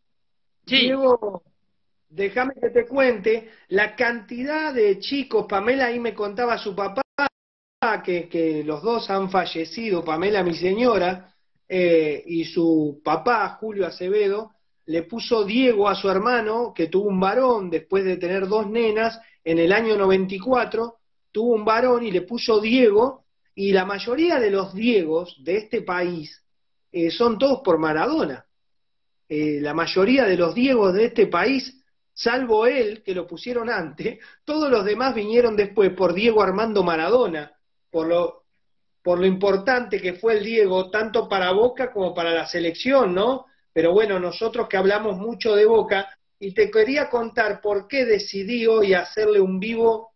[0.67, 0.81] sí.
[0.81, 1.41] Diego,
[2.09, 7.01] déjame que te cuente la cantidad de chicos, Pamela ahí me contaba su papá,
[8.03, 11.33] que, los dos han fallecido, Pamela mi señora,
[11.67, 14.51] eh, y su papá, Julio Acevedo,
[14.85, 19.19] le puso Diego a su hermano, que tuvo un varón después de tener dos nenas,
[19.43, 20.95] en el año 94,
[21.31, 25.81] tuvo un varón y le puso Diego, y la mayoría de los Diegos de este
[25.81, 26.43] país
[26.91, 28.45] eh, son todos por Maradona.
[29.27, 31.76] Eh, la mayoría de los Diegos de este país,
[32.17, 37.55] salvo él, que lo pusieron antes, todos los demás vinieron después por Diego Armando Maradona,
[37.91, 38.43] por lo,
[39.03, 43.45] por lo importante que fue el Diego, tanto para Boca como para la selección, ¿no?
[43.71, 48.65] Pero bueno, nosotros que hablamos mucho de Boca, y te quería contar por qué decidí
[48.65, 50.13] hoy hacerle un vivo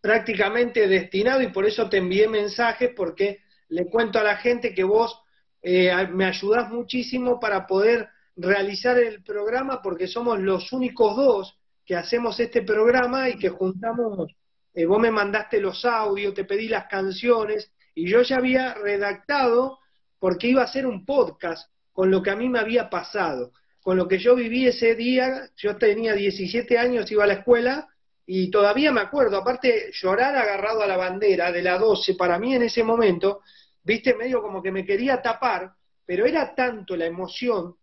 [0.00, 4.82] prácticamente destinado, y por eso te envié mensajes, porque le cuento a la gente que
[4.82, 5.16] vos
[5.62, 11.96] eh, me ayudás muchísimo para poder realizar el programa porque somos los únicos dos que
[11.96, 14.32] hacemos este programa y que juntamos,
[14.74, 19.78] eh, vos me mandaste los audios, te pedí las canciones y yo ya había redactado
[20.18, 23.96] porque iba a ser un podcast con lo que a mí me había pasado, con
[23.96, 27.88] lo que yo viví ese día, yo tenía 17 años, iba a la escuela
[28.26, 32.54] y todavía me acuerdo, aparte llorar agarrado a la bandera de la 12, para mí
[32.54, 33.40] en ese momento,
[33.84, 35.72] viste, medio como que me quería tapar,
[36.04, 37.76] pero era tanto la emoción.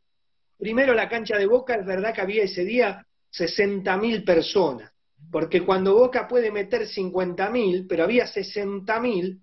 [0.64, 3.06] Primero la cancha de Boca, es verdad que había ese día
[3.38, 4.94] 60.000 personas,
[5.30, 9.42] porque cuando Boca puede meter 50.000, pero había 60.000,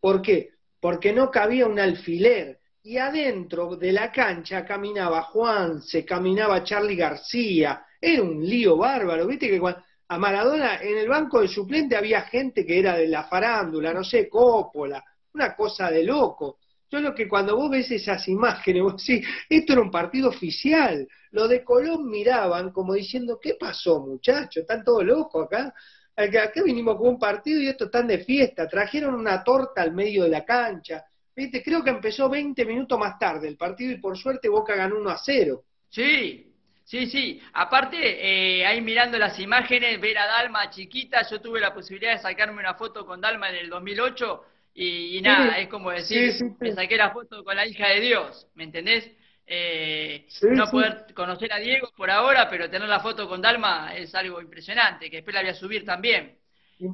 [0.00, 0.48] ¿por qué?
[0.80, 2.58] Porque no cabía un alfiler.
[2.82, 9.26] Y adentro de la cancha caminaba Juan, se caminaba Charlie García, era un lío bárbaro,
[9.26, 9.60] viste que
[10.08, 14.04] a Maradona en el banco de suplente había gente que era de la farándula, no
[14.04, 15.04] sé, Coppola,
[15.34, 16.60] una cosa de loco.
[16.92, 21.08] Yo lo que cuando vos ves esas imágenes, vos decís, esto era un partido oficial.
[21.30, 24.60] Lo de Colón miraban como diciendo, ¿qué pasó, muchachos?
[24.60, 25.74] ¿Están todos locos acá?
[26.14, 28.68] Acá, vinimos con un partido y estos están de fiesta.
[28.68, 31.02] Trajeron una torta al medio de la cancha.
[31.34, 31.62] ¿Viste?
[31.62, 35.08] Creo que empezó 20 minutos más tarde el partido y por suerte Boca ganó 1
[35.08, 35.64] a 0.
[35.88, 36.52] Sí,
[36.84, 37.40] sí, sí.
[37.54, 42.18] Aparte, eh, ahí mirando las imágenes, ver a Dalma chiquita, yo tuve la posibilidad de
[42.18, 46.56] sacarme una foto con Dalma en el 2008 y, y nada, es como decir, sí,
[46.60, 49.10] me saqué la foto con la hija de Dios, ¿me entendés?
[49.46, 54.14] Eh, no poder conocer a Diego por ahora, pero tener la foto con Dalma es
[54.14, 56.38] algo impresionante, que después la voy a subir también.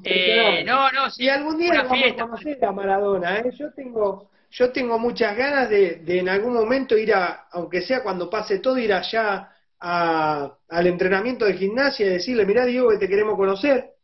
[0.03, 2.23] Eh, no, no, sí, y algún día vamos fiesta.
[2.23, 3.51] a conocer a Maradona, ¿eh?
[3.59, 8.03] Yo tengo, yo tengo muchas ganas de, de en algún momento ir a, aunque sea
[8.03, 9.51] cuando pase todo, ir allá
[9.81, 13.95] a- al entrenamiento de gimnasia y decirle, mirá Diego que te queremos conocer.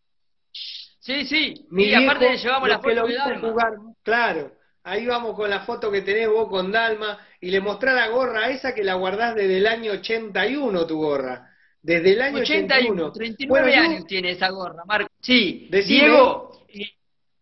[1.05, 3.49] Sí, sí, Mi y aparte viejo, le llevamos la foto de Dalma.
[3.51, 4.53] jugar, claro,
[4.85, 8.49] ahí vamos con la foto que tenés vos con Dalma y le mostrá la gorra
[8.49, 11.51] esa que la guardás desde el año 81, tu gorra.
[11.83, 13.13] Desde el año 81, 81.
[13.13, 15.11] 39 Bueno, yo- años tiene esa gorra, Marco.
[15.21, 16.01] Sí, Decime.
[16.07, 16.93] Diego eh,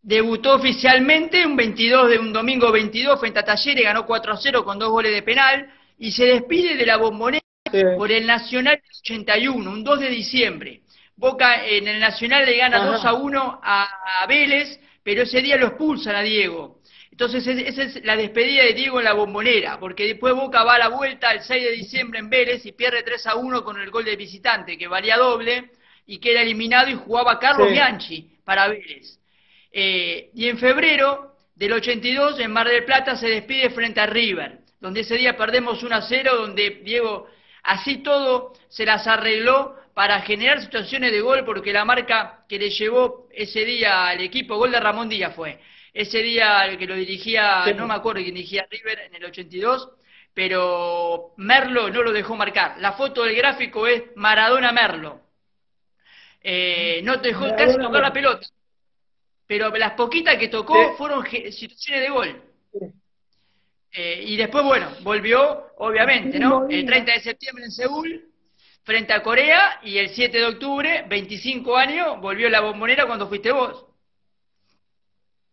[0.03, 4.65] debutó oficialmente un 22 de un domingo 22 frente a Talleres, ganó 4 a 0
[4.65, 7.81] con dos goles de penal y se despide de la bombonera Sí.
[7.97, 10.82] por el Nacional del 81, un 2 de diciembre.
[11.23, 12.87] Boca en el Nacional le gana Ajá.
[12.87, 16.81] 2 a 1 a, a Vélez, pero ese día lo expulsan a Diego.
[17.13, 20.75] Entonces es- esa es la despedida de Diego en la bombonera, porque después Boca va
[20.75, 23.79] a la vuelta el 6 de diciembre en Vélez y pierde 3 a 1 con
[23.81, 25.71] el gol de visitante, que valía doble,
[26.07, 27.75] y queda eliminado y jugaba Carlos Sí.
[27.75, 29.19] Bianchi para Vélez.
[29.71, 34.59] Eh, y en febrero del 82, en Mar del Plata, se despide frente a River,
[34.81, 37.29] donde ese día perdemos 1 a 0, donde Diego
[37.63, 42.71] así todo se las arregló para generar situaciones de gol, porque la marca que le
[42.71, 45.59] llevó ese día al equipo, gol de Ramón Díaz fue,
[45.93, 47.75] ese día el que lo dirigía, Sí.
[47.75, 49.91] no me acuerdo quién dirigía River en el 82,
[50.33, 52.77] pero Merlo no lo dejó marcar.
[52.79, 55.21] La foto del gráfico es Maradona-Merlo.
[56.43, 58.31] Eh, no te dejó casi Maradona tocar la Merlo.
[58.31, 58.47] pelota.
[59.47, 60.91] Pero las poquitas que tocó Sí.
[60.97, 62.43] fueron situaciones de gol.
[62.73, 62.87] Sí.
[63.95, 66.67] Eh, y después, bueno, volvió, obviamente, ¿no?
[66.69, 68.25] El 30 de septiembre en Seúl,
[68.85, 73.53] frente a Corea, y el 7 de octubre, 25 años, volvió la bombonera cuando fuiste
[73.53, 73.87] vos.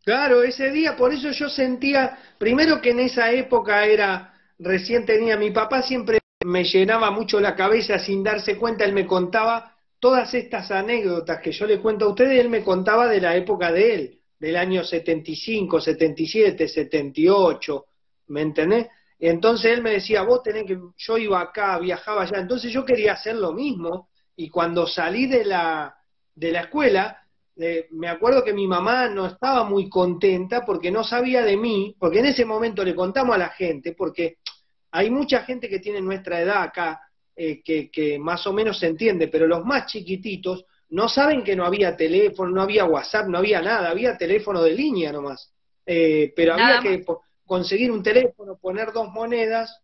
[0.03, 5.37] Claro, ese día, por eso yo sentía, primero que en esa época era, recién tenía,
[5.37, 10.33] mi papá siempre me llenaba mucho la cabeza sin darse cuenta, él me contaba todas
[10.33, 13.93] estas anécdotas que yo le cuento a ustedes, él me contaba de la época de
[13.93, 17.85] él, del año 75, 77, 78,
[18.27, 18.87] ¿me entendés?
[19.19, 22.85] Y entonces él me decía, vos tenés que, yo iba acá, viajaba allá, entonces yo
[22.85, 25.93] quería hacer lo mismo, y cuando salí de la,
[26.33, 27.21] de la escuela,
[27.57, 31.95] eh, me acuerdo que mi mamá no estaba muy contenta porque no sabía de mí,
[31.99, 34.37] porque en ese momento le contamos a la gente, porque
[34.91, 37.01] hay mucha gente que tiene nuestra edad acá,
[37.35, 41.55] eh, que, que más o menos se entiende, pero los más chiquititos no saben que
[41.55, 45.53] no había teléfono, no había WhatsApp, no había nada, había teléfono de línea nomás.
[45.85, 49.81] Eh, pero Nada había que po- conseguir un teléfono, poner dos monedas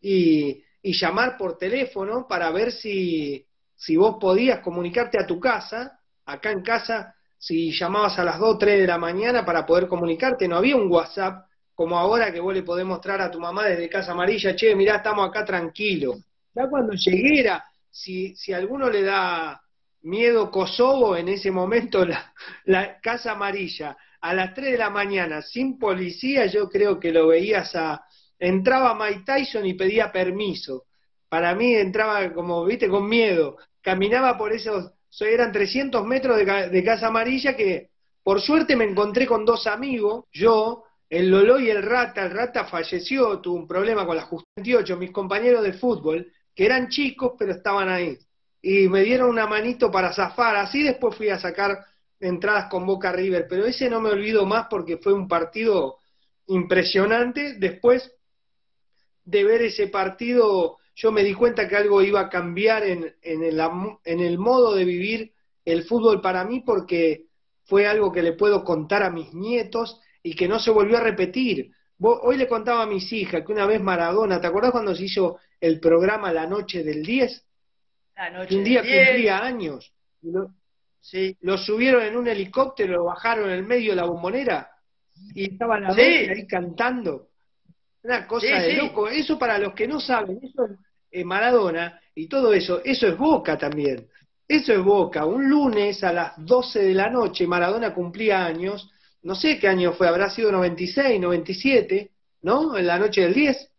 [0.00, 3.44] y, y llamar por teléfono para ver si,
[3.74, 8.60] si vos podías comunicarte a tu casa, acá en casa, si llamabas a las 2,
[8.60, 12.54] 3 de la mañana para poder comunicarte, no había un WhatsApp como ahora que vos
[12.54, 16.18] le podés mostrar a tu mamá desde Casa Amarilla, che, mirá, estamos acá tranquilos.
[16.54, 19.60] Ya cuando llegué era, si, si alguno le da
[20.02, 22.06] miedo Kosovo, en ese momento
[22.66, 27.28] la Casa Amarilla, a las 3 de la mañana, sin policía, yo creo que lo
[27.28, 28.04] veías a...
[28.38, 30.84] Entraba Mike Tyson y pedía permiso.
[31.28, 33.56] Para mí entraba como, viste, con miedo.
[33.80, 37.90] Caminaba por esos, so- eran 300 metros de Casa Amarilla que
[38.22, 42.24] por suerte me encontré con dos amigos, yo, el Lolo y el Rata.
[42.24, 46.88] El Rata falleció, tuvo un problema con la Justicia, mis compañeros de fútbol, que eran
[46.88, 48.16] chicos pero estaban ahí.
[48.60, 50.56] Y me dieron una manito para zafar.
[50.56, 51.78] Así después fui a sacar
[52.22, 55.98] entradas con Boca River, pero ese no me olvido más porque fue un partido
[56.46, 57.54] impresionante.
[57.58, 58.12] Después
[59.24, 63.42] de ver ese partido, yo me di cuenta que algo iba a cambiar en, en,
[63.42, 63.60] el,
[64.04, 65.32] en el modo de vivir
[65.64, 67.26] el fútbol para mí porque
[67.64, 71.02] fue algo que le puedo contar a mis nietos y que no se volvió a
[71.02, 71.72] repetir.
[71.98, 75.38] Hoy le contaba a mis hijas que una vez Maradona, ¿te acordás cuando se hizo
[75.60, 77.46] el programa La Noche del 10?
[78.16, 79.92] La noche Que un día del 10, cumplía años.
[80.20, 80.50] Y lo,
[81.04, 81.36] Sí.
[81.40, 84.70] lo subieron en un helicóptero, lo bajaron en el medio de la bombonera
[85.34, 86.00] y estaba la Sí.
[86.00, 87.28] ahí cantando.
[88.04, 89.08] Una cosa Sí, de loco.
[89.08, 90.70] Eso para los que no saben, eso es
[91.10, 94.06] eh, Maradona y todo eso, eso es Boca también.
[94.48, 95.26] Eso es Boca.
[95.26, 98.88] Un lunes a las 12 de la noche, Maradona cumplía años.
[99.22, 102.10] No sé qué año fue, habrá sido 96, 97,
[102.42, 102.76] ¿no?
[102.76, 103.70] En la noche del 10.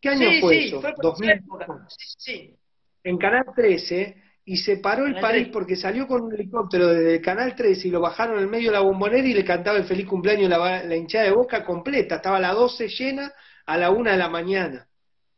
[0.00, 0.80] ¿Qué año fue sí, eso?
[0.80, 1.30] fue por 2000.
[1.30, 1.86] esa época.
[1.88, 2.54] Sí, sí.
[3.04, 5.50] En Canal 13 y se paró el 13.
[5.52, 8.70] porque salió con un helicóptero desde el Canal 13 y lo bajaron en el medio
[8.70, 12.16] de la bombonera y le cantaba el feliz cumpleaños la, la hinchada de boca completa.
[12.16, 13.32] Estaba a las 12 llena
[13.66, 14.88] a la 1 de la mañana.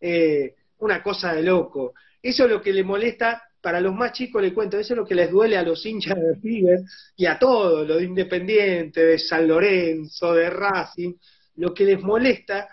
[0.01, 1.95] Eh, una cosa de loco.
[2.23, 5.07] Eso es lo que le molesta, para los más chicos le cuento, eso es lo
[5.07, 6.81] que les duele a los hinchas de River
[7.17, 11.15] y a todos, los de Independiente, de San Lorenzo, de Racing.
[11.57, 12.69] Lo que les molesta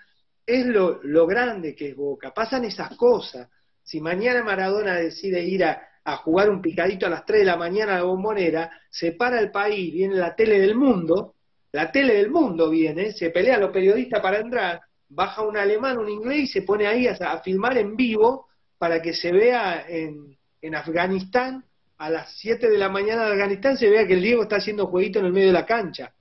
[0.46, 2.34] es lo, lo grande que es Boca.
[2.34, 3.50] Pasan esas cosas.
[3.84, 7.58] Si mañana Maradona decide ir a, a jugar un picadito a las 3 de la
[7.58, 11.36] mañana a la bombonera, se para el país, viene la tele del mundo,
[11.72, 16.10] la tele del mundo viene, se pelean los periodistas para entrar, baja un alemán, un
[16.10, 18.48] inglés y se pone ahí a, a filmar en vivo
[18.78, 21.64] para que se vea en, en Afganistán,
[21.98, 24.88] a las 7 de la mañana de Afganistán, se vea que el Diego está haciendo
[24.88, 26.12] jueguito en el medio de la cancha.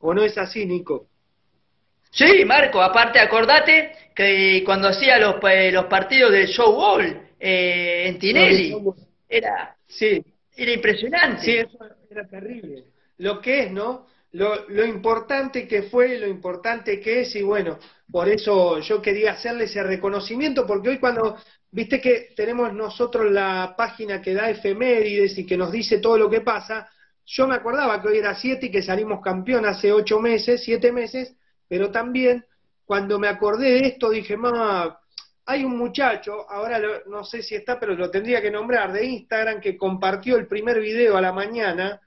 [0.00, 1.06] ¿O no es así, Nico?
[2.10, 8.08] Sí, Marco, aparte acordate que cuando hacía los, eh, los partidos del Show Ball eh,
[8.08, 8.76] en Tinelli,
[9.36, 10.24] era, Sí,
[10.54, 11.42] era impresionante.
[11.42, 11.78] Sí, eso
[12.10, 12.84] era terrible.
[13.18, 14.06] Lo que es, ¿no?
[14.32, 17.78] Lo, lo importante que fue, lo importante que es, y bueno,
[18.10, 21.36] por eso yo quería hacerle ese reconocimiento, porque hoy cuando
[21.72, 26.30] viste que tenemos nosotros la página que da efemérides y que nos dice todo lo
[26.30, 26.88] que pasa.
[27.24, 30.92] Yo me acordaba que hoy era 7 y que salimos campeón hace 8 meses, 7
[30.92, 31.34] meses,
[31.68, 32.44] pero también
[32.84, 35.00] cuando me acordé de esto dije, mamá,
[35.46, 39.04] hay un muchacho, ahora lo- no sé si está, pero lo tendría que nombrar, de
[39.04, 42.00] Instagram, que compartió el primer video a la mañana,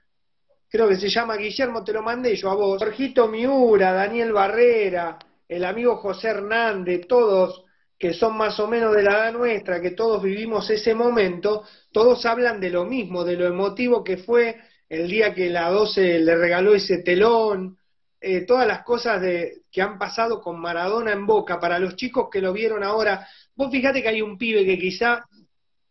[0.68, 5.18] creo que se llama Guillermo, te lo mandé yo a vos, Jorgito Miura, Daniel Barrera,
[5.48, 7.62] el amigo José Hernández, todos
[7.98, 11.62] que son más o menos de la edad nuestra, que todos vivimos ese momento,
[11.92, 14.56] todos hablan de lo mismo, de lo emotivo que fue
[14.88, 17.78] el día que la 12 le regaló ese telón,
[18.26, 22.28] eh, todas las cosas de, que han pasado con Maradona en Boca, para los chicos
[22.30, 25.24] que lo vieron ahora, vos fíjate que hay un pibe que quizá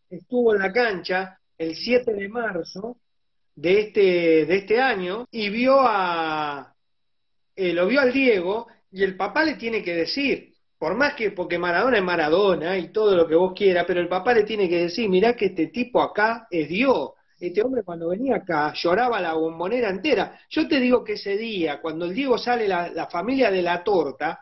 [0.09, 2.97] estuvo en la cancha el 7 de marzo
[3.55, 6.75] de este, de este año y vio a,
[7.55, 11.31] eh, lo vio al Diego y el papá le tiene que decir, por más que,
[11.31, 14.67] porque Maradona es Maradona y todo lo que vos quieras, pero el papá le tiene
[14.67, 17.11] que decir, mirá que este tipo acá es Dios.
[17.47, 20.39] Este hombre cuando venía acá lloraba la bombonera entera.
[20.49, 24.39] Yo te digo que ese día, cuando el Diego sale la, familia de la torta,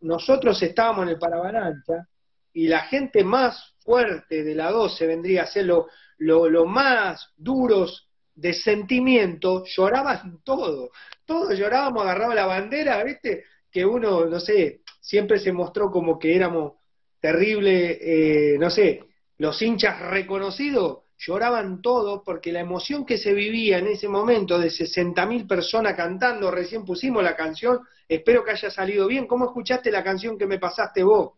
[0.00, 2.06] nosotros estábamos en el Parabalancha
[2.52, 8.52] y la gente más fuerte de la 12 vendría a ser lo más duros de
[8.52, 10.90] sentimiento, lloraban todo,
[11.24, 13.44] todos llorábamos, agarraba la bandera, ¿viste?
[13.70, 16.74] Que uno, no sé, siempre se mostró como que éramos
[17.20, 19.04] terrible, eh, no sé,
[19.38, 24.68] los hinchas reconocidos lloraban todos porque la emoción que se vivía en ese momento de
[24.68, 29.26] 60.000 personas cantando, recién pusimos la canción, espero que haya salido bien.
[29.26, 31.32] ¿Cómo escuchaste la canción que me pasaste vos?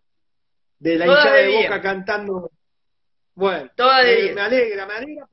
[0.79, 1.63] De la hinchada de bien.
[1.65, 2.51] Boca cantando.
[3.35, 5.29] Bueno, Toda de me, alegra, me alegra,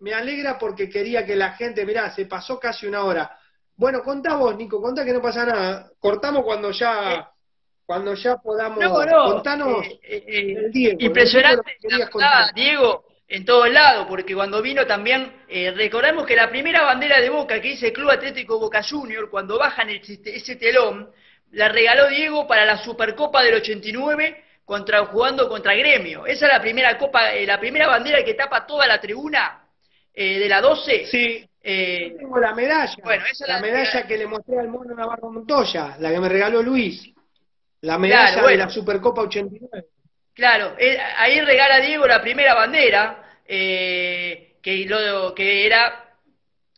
[0.00, 3.38] me alegra porque quería que la gente, mirá, se pasó casi una hora.
[3.74, 5.90] Bueno, contá vos, Nico, contá que no pasa nada.
[5.98, 7.30] Cortamos cuando ya,
[7.86, 8.78] cuando ya podamos.
[8.80, 9.32] No, no.
[9.32, 10.98] Contanos eh, eh, eh, el Diego.
[11.00, 12.50] impresionante, la verdad.
[12.54, 17.28] Diego, en todos lados, porque cuando vino también, eh, recordamos que la primera bandera de
[17.28, 21.10] Boca que dice Club Atlético Boca Junior, cuando bajan el- ese telón,
[21.52, 26.26] la regaló Diego para la Supercopa del 89 contra, jugando contra Gremio.
[26.26, 29.64] Esa es la primera copa, eh, la primera bandera que tapa toda la tribuna
[30.14, 31.06] eh, de la 12.
[31.06, 32.94] Sí, Eh, yo tengo la medalla.
[33.04, 36.18] Bueno, esa es la la- medalla que le mostré al mono Navarro Montoya, la que
[36.20, 37.10] me regaló Luis.
[37.82, 38.58] La medalla Claro, bueno.
[38.58, 39.86] de la Supercopa 89.
[40.38, 46.04] Claro, eh, ahí regala Diego la primera bandera, eh, que, lo, que era,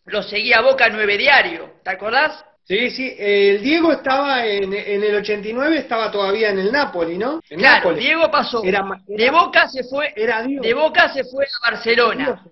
[0.07, 2.43] lo seguía Boca 9 Diario, ¿te acordás?
[2.65, 7.43] Sí, sí, el Diego estaba en, en el 89, estaba todavía en el Napoli, ¿no?
[7.51, 7.99] En Claro, Nápoles.
[8.03, 10.63] Diego pasó, Era ma- era- de Boca se fue, Era Dios.
[10.63, 12.43] de Boca se fue a Barcelona,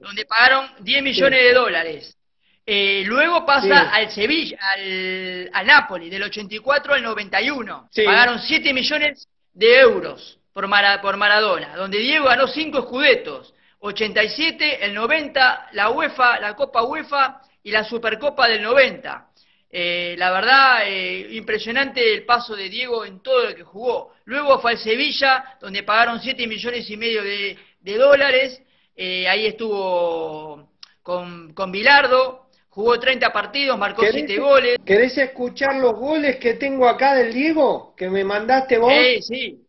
[0.00, 2.16] donde pagaron 10 millones de dólares.
[2.64, 3.88] Eh, luego pasa Sí.
[3.92, 7.86] al Sevilla, al, al Napoli, del 84 al 91.
[7.92, 8.02] Sí.
[8.04, 13.52] Pagaron 7 millones de euros por, Mara- por Maradona, donde Diego ganó 5 escudetos.
[13.80, 19.26] 87, el 90, la UEFA, la Copa UEFA y la Supercopa del 90.
[19.70, 24.14] Eh, la verdad, eh, impresionante el paso de Diego en todo lo que jugó.
[24.24, 28.62] Luego fue al Sevilla, donde pagaron 7 millones y medio de, de dólares.
[28.96, 30.70] Eh, ahí estuvo
[31.02, 34.78] con, con Bilardo, jugó 30 partidos, marcó ¿Querés- 7 goles.
[34.86, 37.94] ¿Querés escuchar los goles que tengo acá del Diego?
[37.96, 38.92] Que me mandaste vos.
[38.92, 39.63] Sí, sí,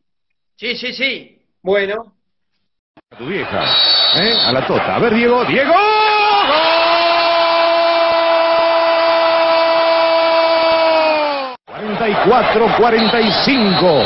[0.56, 1.41] sí, sí, sí.
[1.62, 2.14] Bueno,
[3.12, 3.64] A tu vieja,
[4.18, 4.34] ¿eh?
[4.47, 4.95] A la tota.
[4.95, 5.43] A ver, Diego.
[5.45, 5.74] ¡Diego!
[5.74, 5.82] ¡Gol!
[11.68, 14.03] 44-45.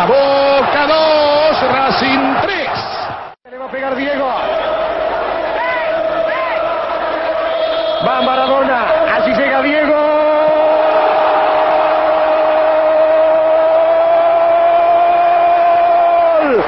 [0.07, 2.69] Boca 2, Racing 3.
[3.51, 4.27] Le va a pegar Diego.
[8.07, 8.79] Va Maradona.
[9.17, 10.03] Así llega Diego.
[15.23, 16.63] ¡Gol!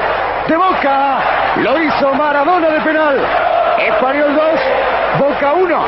[0.48, 1.18] De Boca.
[1.56, 3.16] Lo hizo Maradona de penal.
[3.78, 4.60] Español 2,
[5.18, 5.84] Boca 1.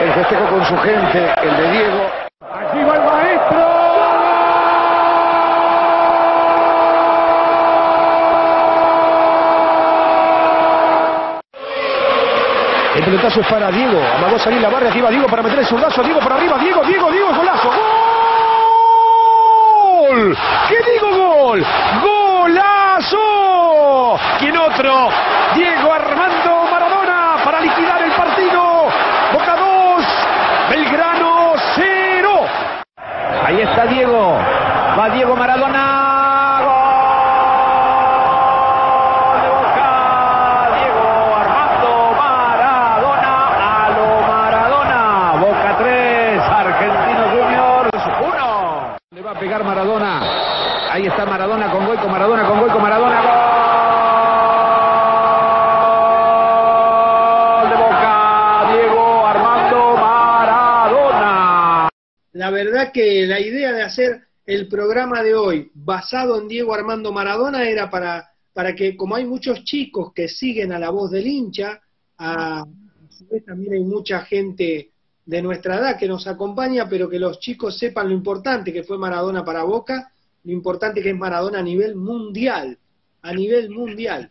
[0.00, 2.06] El festejo con su gente, el de Diego.
[2.48, 3.58] Allí va el maestro.
[12.94, 14.00] El pelotazo es para Diego.
[14.16, 14.90] Amagó salir la barra.
[14.90, 16.04] Aquí va Diego para meter el zurdazo.
[16.04, 16.56] Diego para arriba.
[16.58, 17.34] Diego, Diego, Diego.
[17.34, 17.70] Golazo.
[20.08, 20.38] ¡Gol!
[20.68, 21.66] ¿Qué digo gol?
[33.62, 34.36] está Diego.
[34.98, 36.60] Va Diego Maradona.
[36.64, 36.72] Gol
[39.42, 40.68] de Boca.
[40.76, 43.32] Diego Armando Maradona.
[43.56, 45.00] A lo Maradona.
[45.40, 46.42] Boca 3.
[46.42, 48.96] Argentino Juniors 1.
[49.12, 50.20] Le va a pegar Maradona.
[50.90, 52.08] Ahí está Maradona con Goico.
[52.08, 52.80] Maradona con Goico.
[52.80, 53.20] Maradona.
[57.60, 58.66] Gol de Boca.
[58.72, 61.88] Diego Armando Maradona.
[62.32, 62.50] La
[62.80, 67.68] verdad que la idea de hacer el programa de hoy basado en Diego Armando Maradona
[67.68, 71.80] era para, para que, como hay muchos chicos que siguen a la voz del hincha,
[72.18, 72.64] a,
[73.46, 74.90] también hay mucha gente
[75.26, 78.98] de nuestra edad que nos acompaña, pero que los chicos sepan lo importante que fue
[78.98, 80.10] Maradona para Boca,
[80.44, 82.78] lo importante que es Maradona a nivel mundial,
[83.22, 84.30] a nivel mundial.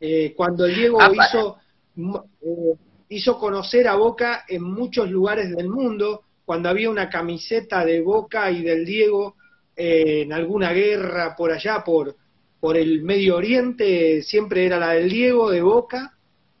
[0.00, 1.56] Eh, cuando Diego Ah, hizo,
[1.96, 2.74] eh,
[3.08, 8.50] hizo conocer a Boca en muchos lugares del mundo, cuando había una camiseta de Boca
[8.50, 9.36] y del Diego
[9.76, 12.16] eh, en alguna guerra por allá, por,
[12.60, 16.12] por el Medio Oriente, siempre era la del Diego de Boca.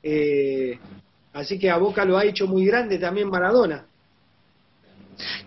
[0.02, 0.78] eh,
[1.32, 3.86] así que a Boca lo ha hecho muy grande también Maradona.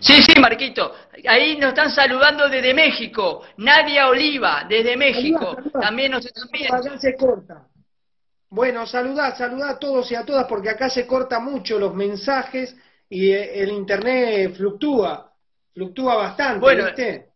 [0.00, 0.94] Sí, sí, Marquito.
[1.26, 3.42] Ahí nos están saludando desde México.
[3.58, 5.56] Nadia Oliva, desde México.
[5.78, 6.98] También nos están viendo.
[6.98, 7.66] Se corta.
[8.50, 12.74] Bueno, saludad, saludad a todos y a todas porque acá se corta mucho los mensajes
[13.08, 15.32] y eh, el internet fluctúa,
[15.72, 17.28] fluctúa bastante, Bueno, ¿viste?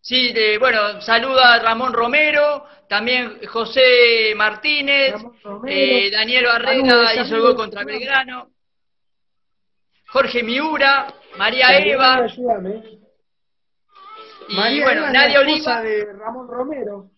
[0.00, 5.14] Sí, de, bueno, saluda a Ramón Romero, también José Martínez,
[5.66, 8.50] eh, Daniel Barrera hizo el gol contra Belgrano,
[10.08, 12.82] Jorge Miura, María Eva, ayúdame.
[14.48, 17.10] y María bueno, Eva es la Nadia Oliva, de Ramón Romero.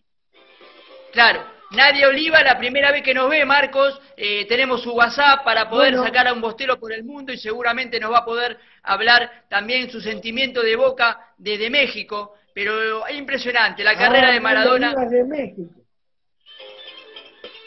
[1.13, 5.69] claro, Nadia Oliva, la primera vez que nos ve, Marcos, eh, tenemos su WhatsApp para
[5.69, 6.05] poder Bueno.
[6.05, 9.89] sacar a un bostero por el mundo y seguramente nos va a poder hablar también
[9.89, 14.91] su sentimiento de Boca desde México, pero es impresionante, la carrera Ah, de Maradona.
[14.93, 15.81] Nadia Oliva es de México.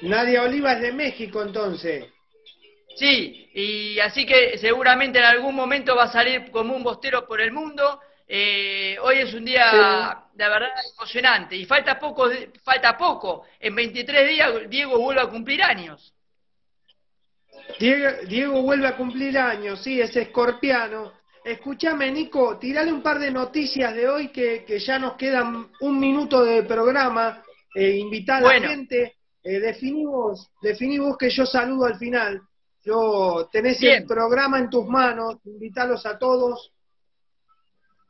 [0.02, 2.04] Nadia Oliva es de México entonces.
[2.96, 7.40] Sí, y así que seguramente en algún momento va a salir como un bostero por
[7.40, 8.00] el mundo.
[8.26, 11.56] Eh, hoy es un día, de verdad, emocionante.
[11.56, 12.28] Y falta poco,
[12.62, 13.44] falta poco.
[13.60, 16.12] En 23 días Diego vuelve a cumplir años.
[17.78, 21.12] Diego, Diego vuelve a cumplir años, sí, es escorpiano.
[21.44, 26.00] Escúchame, Nico, tirale un par de noticias de hoy que, que ya nos quedan un
[26.00, 27.42] minuto de programa.
[27.74, 29.16] Eh, invitar a la gente.
[29.42, 32.40] Eh, definí vos, definí vos que yo saludo al final.
[32.82, 34.02] Yo tenés Bien.
[34.02, 36.72] el programa en tus manos, invitarlos a todos.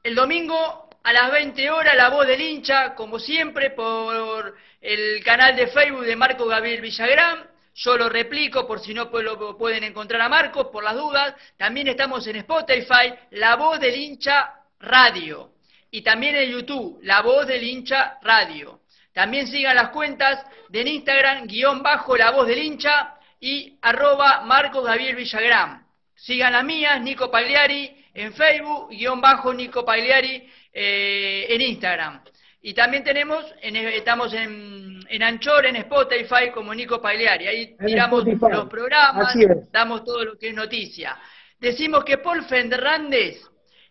[0.05, 5.57] El domingo a las 20 horas, la voz del hincha, como siempre, por el canal
[5.57, 7.48] de Facebook de Marco Gabriel Villagrán.
[7.74, 11.34] Yo lo replico por si no lo pueden encontrar a Marcos, por las dudas.
[11.57, 15.52] También estamos en Spotify, La Voz del Hincha Radio.
[15.90, 18.80] Y también en YouTube, La Voz del Hincha Radio.
[19.14, 24.84] También sigan las cuentas de Instagram, guion bajo La Voz del Hincha y arroba Marcos
[24.84, 25.86] Gabriel Villagrán.
[26.14, 32.23] Sigan las mías, Nico Pagliari, en Facebook, guion bajo Nico Pagliari eh, en Instagram.
[32.62, 37.47] Y también tenemos, en- estamos en, en Anchor, en Spotify, como Nico Pagliari.
[37.47, 38.25] Ahí tiramos
[38.62, 39.35] los programas,
[39.71, 41.19] damos todo lo que es noticia.
[41.59, 43.43] Decimos que Paul Fernández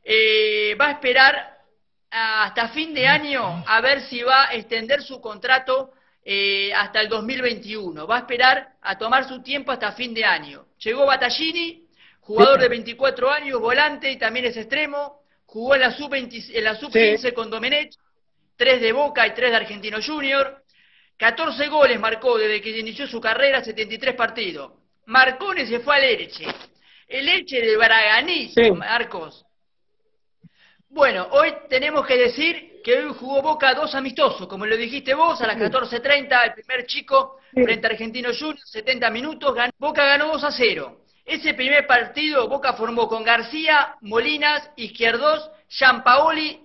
[0.03, 1.53] eh, va a esperar
[2.09, 5.91] hasta fin de año a ver si va a extender su contrato
[6.23, 8.05] eh, hasta el 2021.
[8.07, 10.65] Va a esperar a tomar su tiempo hasta fin de año.
[10.79, 11.82] Llegó Battaglini,
[12.23, 15.21] jugador de 24 años, volante y también es extremo.
[15.45, 17.93] Jugó en la sub-20 en la sub-15 con Domenech,
[18.57, 20.63] 3 de Boca y 3 de Argentino Junior.
[21.17, 24.71] 14 goles marcó desde que inició su carrera, 73 partidos.
[25.05, 26.45] Marcone se fue al Elche.
[27.07, 28.71] El Elche de Braganiz, Sí.
[28.71, 29.45] Marcos.
[30.89, 35.41] Bueno, hoy tenemos que decir que hoy jugó Boca dos amistosos, como lo dijiste vos,
[35.41, 37.63] a las 14.30, el primer chico Sí.
[37.63, 40.99] frente a Argentino Junior, 70 minutos, gan- Boca ganó 2 a 0.
[41.25, 46.61] Ese primer partido Boca formó con García, Molinas, Izquierdos, Gianpaoli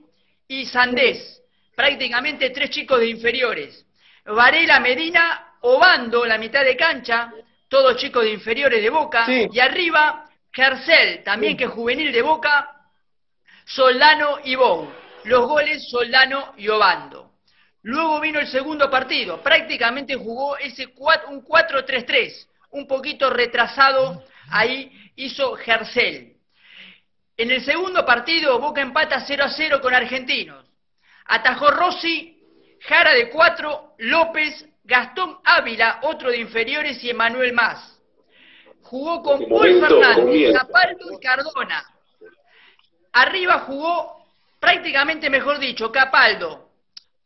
[0.48, 1.42] y Sandés,
[1.76, 3.86] prácticamente tres chicos de inferiores.
[4.24, 7.32] Varela, Medina, Obando, la mitad de cancha,
[7.68, 9.48] todos chicos de inferiores de Boca, Sí.
[9.52, 12.74] y arriba Gercel, también que es juvenil de Boca,
[13.64, 14.88] Soldano y Bou.
[15.24, 17.32] Los goles Soldano y Obando.
[17.82, 19.42] Luego vino el segundo partido.
[19.42, 22.48] Prácticamente jugó ese 4 un 4-3-3.
[22.70, 24.24] Un poquito retrasado.
[24.50, 26.36] Ahí hizo Gercel.
[27.36, 30.66] En el segundo partido, Boca empata 0 a 0 con Argentinos.
[31.26, 32.36] Atajó Rossi,
[32.80, 38.00] Jara de 4, López, Gastón Ávila, otro de inferiores, y Emanuel Más.
[38.82, 40.52] Jugó con Este Paul Fernández.
[40.54, 41.84] Zapaldo y Cardona.
[43.12, 44.24] Arriba jugó
[44.58, 46.70] prácticamente mejor dicho, Capaldo,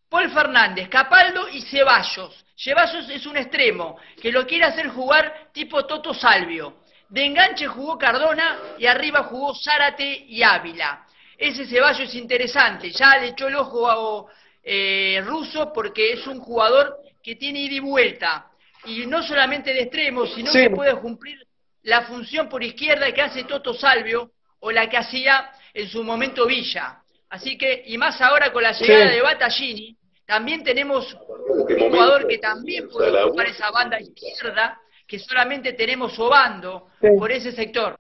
[0.09, 2.45] Paul Fernández, Capaldo y Ceballos.
[2.57, 6.82] Ceballos es un extremo que lo quiere hacer jugar tipo Toto Salvio.
[7.13, 11.05] De enganche jugó Cardona y arriba jugó Zárate y Ávila.
[11.37, 14.33] Ese Ceballos es interesante, ya le echó el ojo a
[14.63, 18.47] eh, Russo porque es un jugador que tiene ida y vuelta.
[18.87, 20.63] Y no solamente de extremo, sino Sí.
[20.63, 21.39] que puede cumplir
[21.83, 26.47] la función por izquierda que hace Toto Salvio o la que hacía en su momento
[26.47, 26.97] Villa.
[27.29, 29.17] Así que, y más ahora con la llegada Sí.
[29.17, 31.15] de Battaglini, también tenemos
[31.47, 34.79] un jugador que también puede ocupar esa banda izquierda
[35.13, 37.09] que solamente tenemos Obando Sí.
[37.19, 37.99] por ese sector.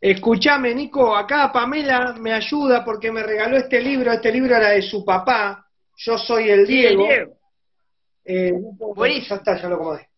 [0.00, 4.10] Escuchame, Nico, acá Pamela me ayuda porque me regaló este libro.
[4.10, 5.64] Este libro era de su papá.
[5.98, 7.04] Yo soy el Sí, Diego.
[7.06, 7.32] Diego.
[8.24, 8.52] Eh,
[8.96, 9.28] Buenísimo.
[9.28, 10.08] ya está, ya lo acomodé.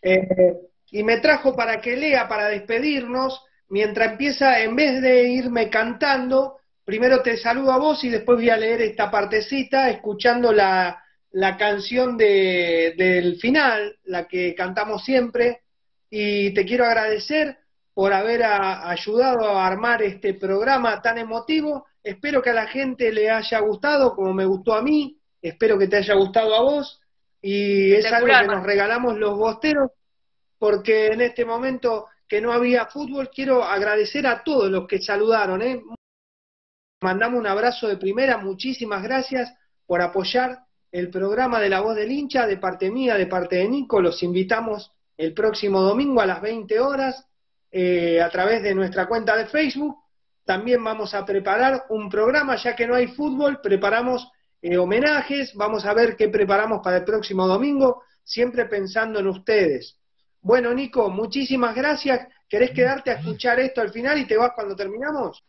[0.00, 0.54] Eh,
[0.90, 6.60] y me trajo para que lea, para despedirnos, mientras empieza, en vez de irme cantando,
[6.82, 11.56] primero te saludo a vos y después voy a leer esta partecita, escuchando la, la
[11.56, 15.60] canción de, del final, la que cantamos siempre,
[16.10, 17.58] y te quiero agradecer
[17.94, 21.86] por haber a- ayudado a armar este programa tan emotivo.
[22.02, 25.88] Espero que a la gente le haya gustado, como me gustó a mí, espero que
[25.88, 27.00] te haya gustado a vos,
[27.42, 29.90] y es algo que nos regalamos los bosteros,
[30.58, 35.62] porque en este momento que no había fútbol, quiero agradecer a todos los que saludaron,
[35.62, 35.82] ¿eh?
[37.00, 39.52] Mandamos un abrazo de primera, muchísimas gracias
[39.86, 40.58] por apoyar
[40.90, 44.22] el programa de La Voz del Hincha, de parte mía, de parte de Nico, los
[44.22, 47.26] invitamos el próximo domingo a las 20 horas
[47.70, 49.96] eh, a través de nuestra cuenta de Facebook.
[50.44, 54.30] También vamos a preparar un programa, ya que no hay fútbol, preparamos
[54.62, 59.98] eh, homenajes, vamos a ver qué preparamos para el próximo domingo, siempre pensando en ustedes.
[60.40, 62.28] Bueno, Nico, muchísimas gracias.
[62.48, 65.44] ¿Querés quedarte a escuchar esto al final y te vas cuando terminamos?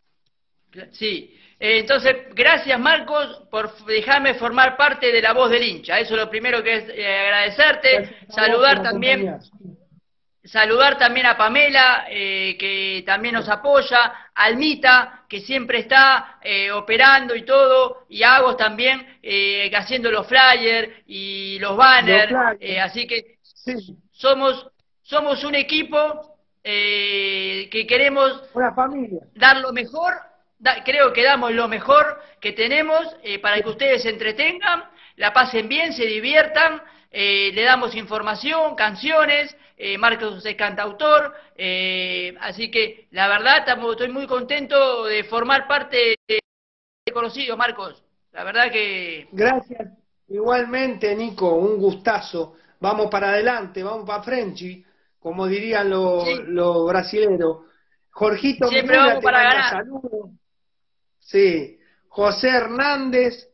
[0.92, 1.34] Sí.
[1.60, 5.98] Eh, entonces, gracias Marcos por dejarme formar parte de la voz del hincha.
[6.00, 7.92] Eso es lo primero que es eh, agradecerte.
[7.98, 9.38] Gracias Saludar también.
[10.42, 17.36] Saludar también a Pamela, eh, que también nos apoya, Almita, que siempre está eh, operando
[17.36, 22.80] y todo, y a Agos también, eh, haciendo los flyers y los banners, Los flyers.
[22.84, 23.74] así que Sí,
[24.12, 24.66] somos,
[25.02, 29.20] somos un equipo eh, que queremos una familia.
[29.34, 30.14] dar lo mejor,
[30.60, 34.84] da- creo que damos lo mejor que tenemos eh, para que ustedes se entretengan,
[35.16, 36.80] la pasen bien, se diviertan,
[37.10, 43.92] eh, le damos información, canciones, eh, Marcos es cantautor, eh, así que la verdad estamos,
[43.92, 45.96] estoy muy contento de formar parte
[46.28, 46.38] de,
[47.06, 49.88] de Conocido, Marcos, la verdad que Gracias.
[50.28, 52.54] Igualmente, Nico, un gustazo.
[52.78, 54.84] Vamos para adelante, vamos para Frenchy,
[55.18, 56.34] como dirían los, Sí.
[56.46, 57.58] los brasileros.
[58.10, 59.70] Jorgito Siempre vamos para ganar.
[59.70, 60.30] saludos.
[61.20, 61.78] Sí.
[62.08, 63.48] José Hernández.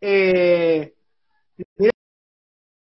[0.00, 0.94] Eh,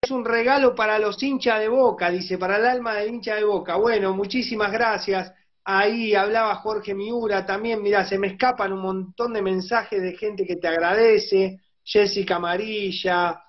[0.01, 3.43] es un regalo para los hinchas de Boca, dice, para el alma del hincha de
[3.43, 3.75] Boca.
[3.77, 5.31] Bueno, muchísimas gracias.
[5.63, 10.45] Ahí hablaba Jorge Miura también, mira, se me escapan un montón de mensajes de gente
[10.45, 11.61] que te agradece.
[11.85, 13.43] Jessica Amarilla,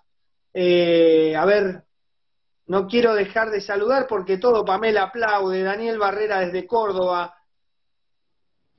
[0.53, 1.85] eh, a ver,
[2.67, 7.35] no quiero dejar de saludar porque todo Pamela aplaude, Daniel Barrera desde Córdoba,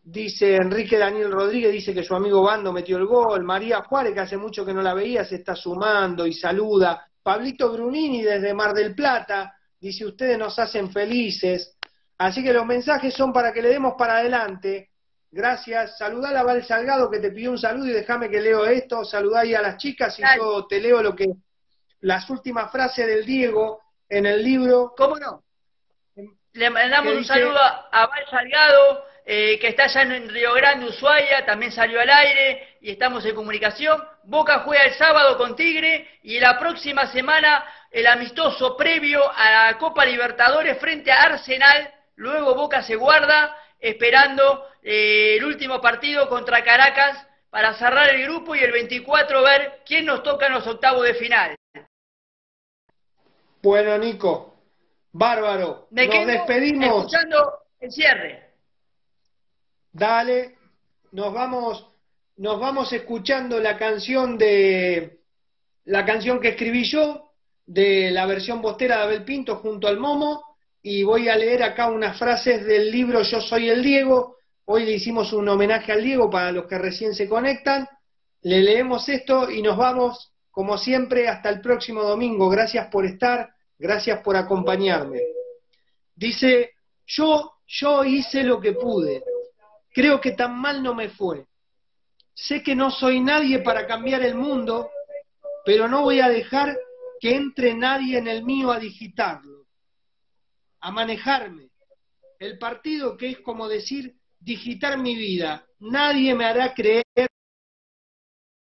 [0.06, 4.20] dice Enrique Daniel Rodríguez, dice que su amigo Bando metió el gol, María Juárez, que
[4.22, 8.74] hace mucho que no la veía, se está sumando y saluda, Pablito Brunini desde Mar
[8.74, 11.76] del Plata, dice ustedes nos hacen felices,
[12.20, 14.92] así que los mensajes son para que le demos para adelante,
[15.36, 15.98] Gracias.
[15.98, 19.04] Saludá a Val Salgado que te pidió un saludo y déjame que leo esto.
[19.04, 20.38] Saludá ahí a las chicas y Dale.
[20.38, 21.26] yo te leo lo que
[22.00, 24.94] las últimas frases del Diego en el libro.
[24.96, 25.44] ¿Cómo no?
[26.54, 27.34] Le mandamos ¿Qué un dice?
[27.34, 32.10] saludo a Val Salgado, eh, que está allá en Río Grande, Ushuaia, también salió al
[32.10, 34.04] aire y estamos en comunicación.
[34.24, 39.78] Boca juega el sábado con Tigre y la próxima semana el amistoso previo a la
[39.80, 41.92] Copa Libertadores frente a Arsenal.
[42.18, 48.54] Luego Boca se guarda esperando eh, el último partido contra Caracas para cerrar el grupo
[48.56, 51.56] y el 24 ver quién nos toca en los octavos de final.
[53.64, 54.54] Bueno, Nico,
[55.12, 55.88] bárbaro.
[55.90, 57.06] Me Nos quedo despedimos.
[57.06, 58.45] escuchando el cierre.
[59.98, 60.58] Dale,
[61.14, 61.88] nos vamos,
[62.36, 65.22] nos vamos escuchando la canción de
[65.86, 67.32] la canción que escribí yo,
[67.66, 71.88] de la versión bostera de Abel Pinto junto al Momo, y voy a leer acá
[71.88, 74.36] unas frases del libro Yo soy el Diego.
[74.66, 77.88] Hoy le hicimos un homenaje al Diego para los que recién se conectan.
[78.42, 82.50] Le leemos esto y nos vamos, como siempre, hasta el próximo domingo.
[82.50, 85.22] Gracias por estar, gracias por acompañarme.
[86.14, 86.72] Dice,
[87.08, 89.24] yo, yo hice lo que pude.
[89.96, 91.48] Creo que tan mal no me fue.
[92.34, 94.90] Sé que no soy nadie para cambiar el mundo,
[95.64, 96.78] pero no voy a dejar
[97.22, 99.68] que entre nadie en el mío a digitarlo,
[100.82, 101.70] a manejarme.
[102.40, 105.66] El partido que es como decir digitar mi vida.
[105.80, 107.28] Nadie me hará creer que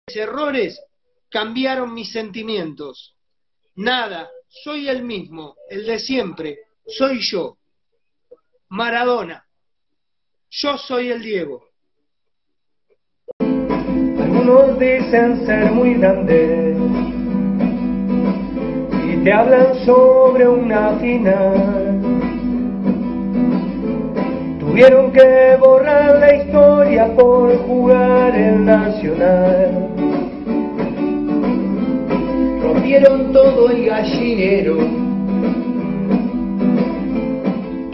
[0.07, 0.83] mis errores
[1.29, 3.15] cambiaron mis sentimientos.
[3.75, 6.57] Nada, soy el mismo, el de siempre,
[6.87, 7.59] soy yo.
[8.69, 9.47] Maradona,
[10.51, 11.63] yo soy el Diego.
[13.39, 16.77] Algunos dicen ser muy grandes
[19.07, 22.01] y te hablan sobre una final.
[24.59, 29.89] Tuvieron que borrar la historia por jugar el Nacional.
[32.61, 35.08] rompieron todo el gallinero,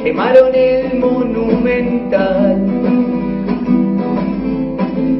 [0.05, 2.61] quemaron el monumental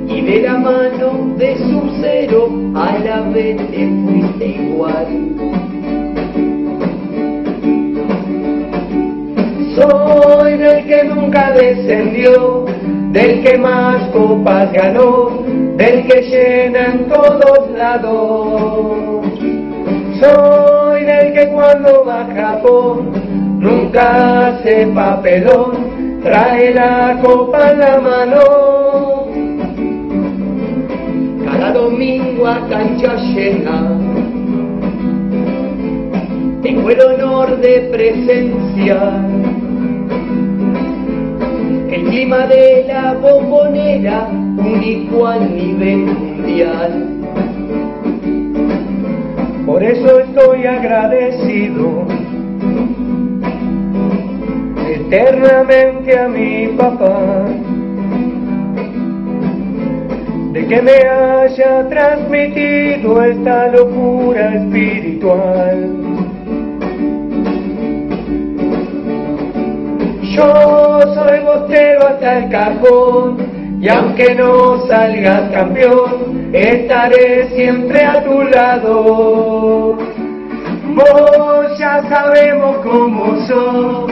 [0.08, 5.08] y de la mano de su cero a la vez te fuiste igual.
[9.76, 12.66] Soy del que nunca descendió,
[13.12, 15.44] del que más copas ganó,
[15.78, 19.26] del que llena en todos lados.
[20.20, 28.00] Soy del que cuando va a Japón nunca hace papelón, trae la copa en la
[28.00, 28.42] mano.
[31.46, 33.98] Cada domingo a cancha llena,
[36.62, 39.26] tengo el honor de presenciar
[41.92, 47.06] el clima de la bombonera único a nivel mundial.
[49.66, 52.15] Por eso estoy agradecido
[55.16, 57.46] eternamente a mi papá
[60.52, 65.90] de que me haya transmitido esta locura espiritual.
[70.22, 73.38] Yo soy bostero hasta el cajón
[73.82, 79.98] y aunque no salgas campeón, estaré siempre a tu lado.
[80.96, 84.12] Vos ya sabemos cómo sos,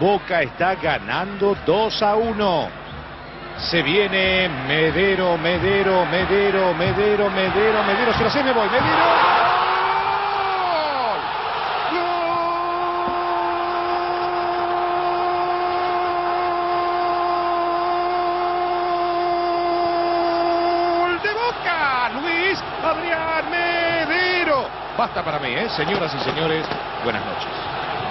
[0.00, 2.68] Boca está ganando 2 a 1.
[3.58, 8.12] Se viene Medero, Medero, Medero, Medero, Medero, Medero.
[8.14, 8.68] Se lo sé, me voy.
[8.68, 9.44] Medero.
[22.84, 24.68] Adrián Medero.
[24.96, 25.68] Basta para mí, ¿eh?
[25.70, 26.66] Señoras y señores,
[27.02, 27.73] buenas noches.